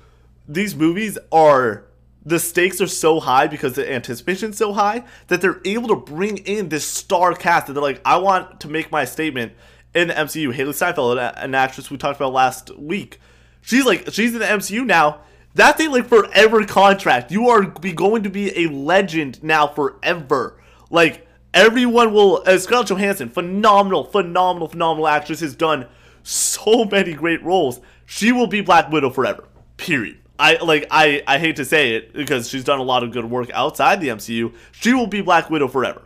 [0.45, 1.85] these movies are
[2.25, 6.37] the stakes are so high because the anticipation's so high that they're able to bring
[6.39, 9.53] in this star cast that they're like, I want to make my statement
[9.95, 10.53] in the MCU.
[10.53, 13.21] Hailee Steinfeld, an, an actress we talked about last week,
[13.61, 15.21] she's like she's in the MCU now.
[15.53, 17.31] That's a like forever contract.
[17.31, 20.61] You are be going to be a legend now forever.
[20.89, 22.43] Like everyone will.
[22.45, 25.87] As Scarlett Johansson, phenomenal, phenomenal, phenomenal actress has done
[26.23, 27.81] so many great roles.
[28.05, 29.43] She will be Black Widow forever.
[29.77, 30.17] Period.
[30.39, 33.25] I like I I hate to say it because she's done a lot of good
[33.25, 34.53] work outside the MCU.
[34.71, 36.01] She will be Black Widow forever.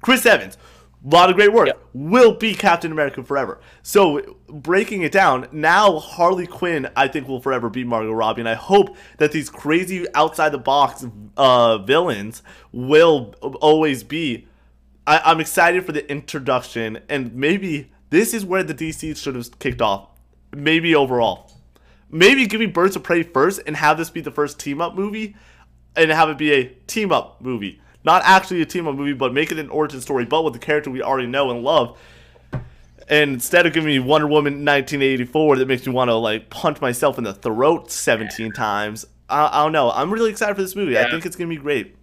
[0.00, 0.56] Chris Evans,
[1.08, 1.66] a lot of great work.
[1.66, 1.80] Yep.
[1.94, 3.60] Will be Captain America forever.
[3.82, 8.48] So breaking it down, now Harley Quinn, I think will forever be Margot Robbie, and
[8.48, 11.06] I hope that these crazy outside the box
[11.36, 12.42] uh, villains
[12.72, 14.46] will always be.
[15.06, 19.58] I, I'm excited for the introduction, and maybe this is where the DC should have
[19.58, 20.08] kicked off.
[20.52, 21.50] Maybe overall,
[22.10, 24.94] maybe give me Birds of Prey first, and have this be the first team up
[24.94, 25.36] movie,
[25.96, 29.34] and have it be a team up movie not actually a team up movie, but
[29.34, 31.98] make it an origin story, but with the character we already know and love.
[33.06, 36.80] And instead of giving me Wonder Woman 1984 that makes me want to like punch
[36.80, 39.90] myself in the throat 17 times, I, I don't know.
[39.90, 40.98] I'm really excited for this movie.
[40.98, 41.96] I think it's gonna be great.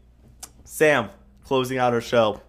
[0.63, 1.09] Sam,
[1.43, 2.39] closing out our show.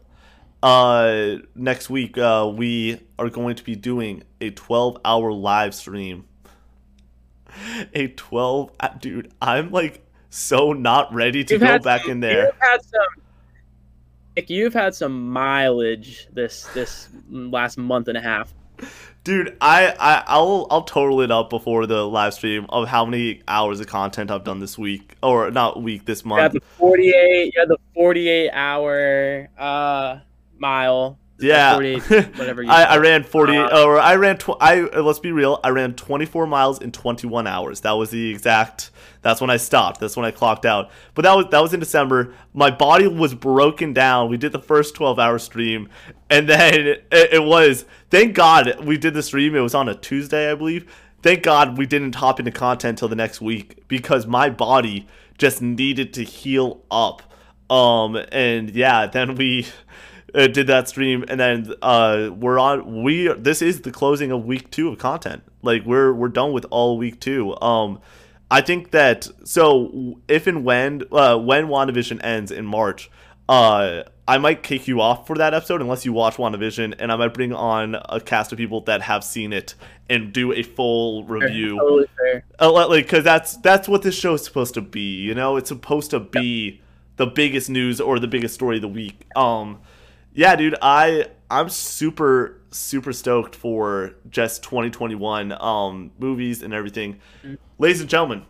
[0.62, 6.26] Uh, next week, uh, we are going to be doing a 12 hour live stream.
[7.94, 12.20] A 12, uh, dude, I'm like so not ready to You've go back some- in
[12.20, 12.46] there.
[12.46, 13.22] You've had some.
[14.37, 18.53] Nick, you've had some mileage this this last month and a half.
[19.24, 23.43] Dude, I, I I'll I'll total it up before the live stream of how many
[23.49, 27.11] hours of content I've done this week or not week this You had the forty
[27.11, 27.55] eight.
[27.55, 30.18] You had the forty eight hour uh
[30.59, 31.18] mile.
[31.39, 32.03] Yeah, 48,
[32.39, 35.32] whatever you I, I ran forty Uh, or I ran tw- I uh, let's be
[35.32, 37.80] real, I ran twenty four miles in twenty one hours.
[37.80, 38.91] That was the exact.
[39.22, 40.01] That's when I stopped.
[40.01, 40.91] That's when I clocked out.
[41.14, 42.32] But that was that was in December.
[42.55, 44.30] My body was broken down.
[44.30, 45.89] We did the first twelve hour stream,
[46.30, 49.55] and then it, it was thank God we did the stream.
[49.55, 50.91] It was on a Tuesday, I believe.
[51.22, 55.07] Thank God we didn't hop into content till the next week because my body
[55.39, 57.22] just needed to heal up.
[57.68, 59.66] Um and yeah, then we
[60.37, 64.45] uh, did that stream and then uh we're on we this is the closing of
[64.45, 65.43] week 2 of content.
[65.62, 67.61] Like we're we're done with all week 2.
[67.61, 68.01] Um
[68.51, 73.11] I think that so if and when uh when WandaVision ends in March,
[73.49, 77.16] uh I might kick you off for that episode unless you watch WandaVision and I
[77.16, 79.74] might bring on a cast of people that have seen it
[80.11, 82.45] and do a full review Totally fair.
[82.61, 85.68] uh, like because that's that's what this show is supposed to be you know it's
[85.68, 86.80] supposed to be
[87.16, 89.78] the biggest news or the biggest story of the week um
[90.37, 97.18] yeah dude i i'm super super stoked for just 2021 um movies and everything.
[97.78, 98.45] Ladies and gentlemen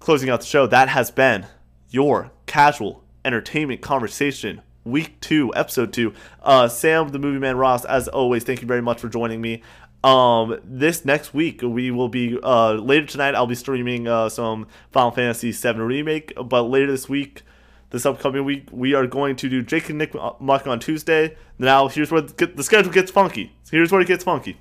[0.00, 1.46] closing out the show that has been
[1.90, 6.12] your casual entertainment conversation week two episode two.
[6.42, 9.62] Uh sam the movie man ross as always thank you very much for joining me.
[10.02, 14.66] Um this next week we will be uh later tonight i'll be streaming uh some
[14.90, 17.42] final fantasy 7 remake but later this week
[17.90, 21.88] this upcoming week we are going to do jake and nick muck on tuesday now
[21.88, 24.58] here's where the the schedule gets funky here's where it gets funky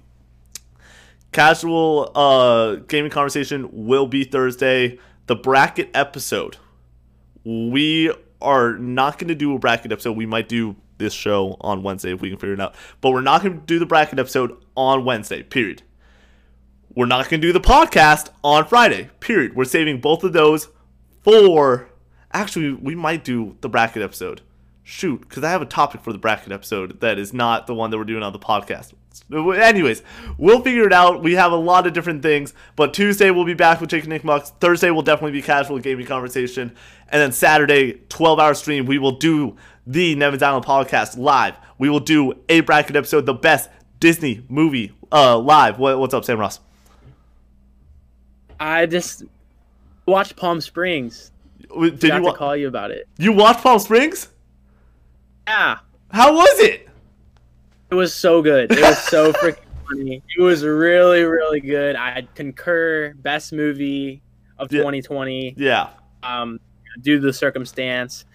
[1.32, 4.98] casual uh gaming conversation will be thursday
[5.28, 6.58] the bracket episode
[7.44, 8.12] we
[8.42, 10.18] are not going to do a bracket episode.
[10.18, 12.76] We might do this show on Wednesday if we can figure it out.
[13.02, 15.84] But we're not going to do the bracket episode on Wednesday, period.
[16.94, 19.56] We're not going to do the podcast on Friday, period.
[19.56, 20.70] We're saving both of those
[21.24, 21.90] for.
[22.38, 24.42] Actually, we might do the bracket episode.
[24.84, 27.90] Shoot, because I have a topic for the bracket episode that is not the one
[27.90, 28.94] that we're doing on the podcast.
[29.34, 30.04] Anyways,
[30.38, 31.24] we'll figure it out.
[31.24, 34.12] We have a lot of different things, but Tuesday we'll be back with Jake and
[34.12, 34.52] Nick Mucks.
[34.60, 36.76] Thursday will definitely be casual gaming conversation,
[37.10, 39.58] and then Saturday, 12 hour stream, we will do
[39.88, 41.56] the Nevin's Island podcast live.
[41.80, 45.80] We will do a bracket episode, the best Disney movie uh, live.
[45.80, 46.60] What, what's up, Sam Ross?
[48.60, 49.24] I just
[50.06, 51.32] watched Palm Springs.
[51.70, 53.08] Did you to call you about it.
[53.18, 54.30] you watch Palm Springs?
[55.48, 55.78] Yeah,
[56.12, 56.88] How was it?
[57.90, 58.72] it was so good.
[58.72, 59.58] It was so freaking
[59.88, 60.24] funny.
[60.38, 61.96] It was really, really good.
[61.96, 63.14] I concur.
[63.18, 64.22] Best movie
[64.58, 64.80] of Yeah.
[64.80, 65.54] 2020.
[65.58, 65.90] Yeah,
[66.24, 66.60] Um,
[67.02, 68.26] due to the circumstance.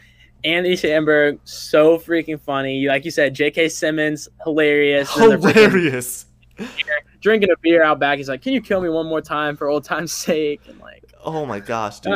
[0.45, 2.87] Andy Samberg, so freaking funny.
[2.87, 3.69] Like you said, J.K.
[3.69, 5.15] Simmons, hilarious.
[5.15, 6.27] Then they're freaking hilarious.
[7.21, 8.19] Drinking a beer out back.
[8.19, 11.05] He's like, "Can you kill me one more time for old time's sake?" And like,
[11.25, 12.15] Oh my gosh, dude.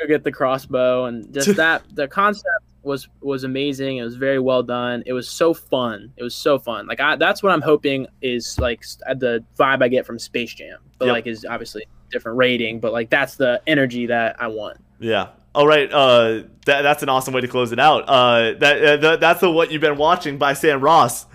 [0.00, 2.46] Go get the crossbow and just that the concept
[2.82, 6.58] was was amazing it was very well done it was so fun it was so
[6.58, 8.82] fun like I, that's what i'm hoping is like
[9.16, 11.12] the vibe i get from space jam but Yep.
[11.12, 15.28] like is obviously different rating but like that's the energy that i want Yeah.
[15.52, 15.92] All right.
[15.92, 18.04] Uh, that, that's an awesome way to close it out.
[18.08, 21.26] Uh, that, uh, that that's the what you've been watching by Sam Ross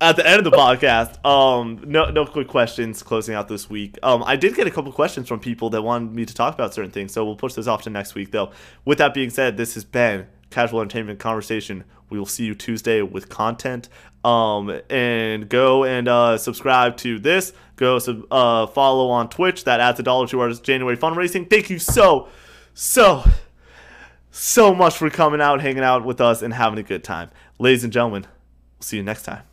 [0.00, 1.24] at the end of the podcast.
[1.24, 3.98] Um, no no quick questions closing out this week.
[4.02, 6.74] Um, I did get a couple questions from people that wanted me to talk about
[6.74, 8.30] certain things, so we'll push those off to next week.
[8.30, 8.50] Though,
[8.84, 11.84] with that being said, this has been casual entertainment conversation.
[12.08, 13.88] We will see you Tuesday with content.
[14.24, 17.54] Um, and go and uh, subscribe to this.
[17.76, 19.64] Go sub- uh, follow on Twitch.
[19.64, 21.48] That adds a dollar to our January fundraising.
[21.48, 22.28] Thank you so,
[22.74, 23.24] so,
[24.30, 27.30] so much for coming out, hanging out with us, and having a good time.
[27.58, 28.26] Ladies and gentlemen,
[28.80, 29.49] We'll see you next time.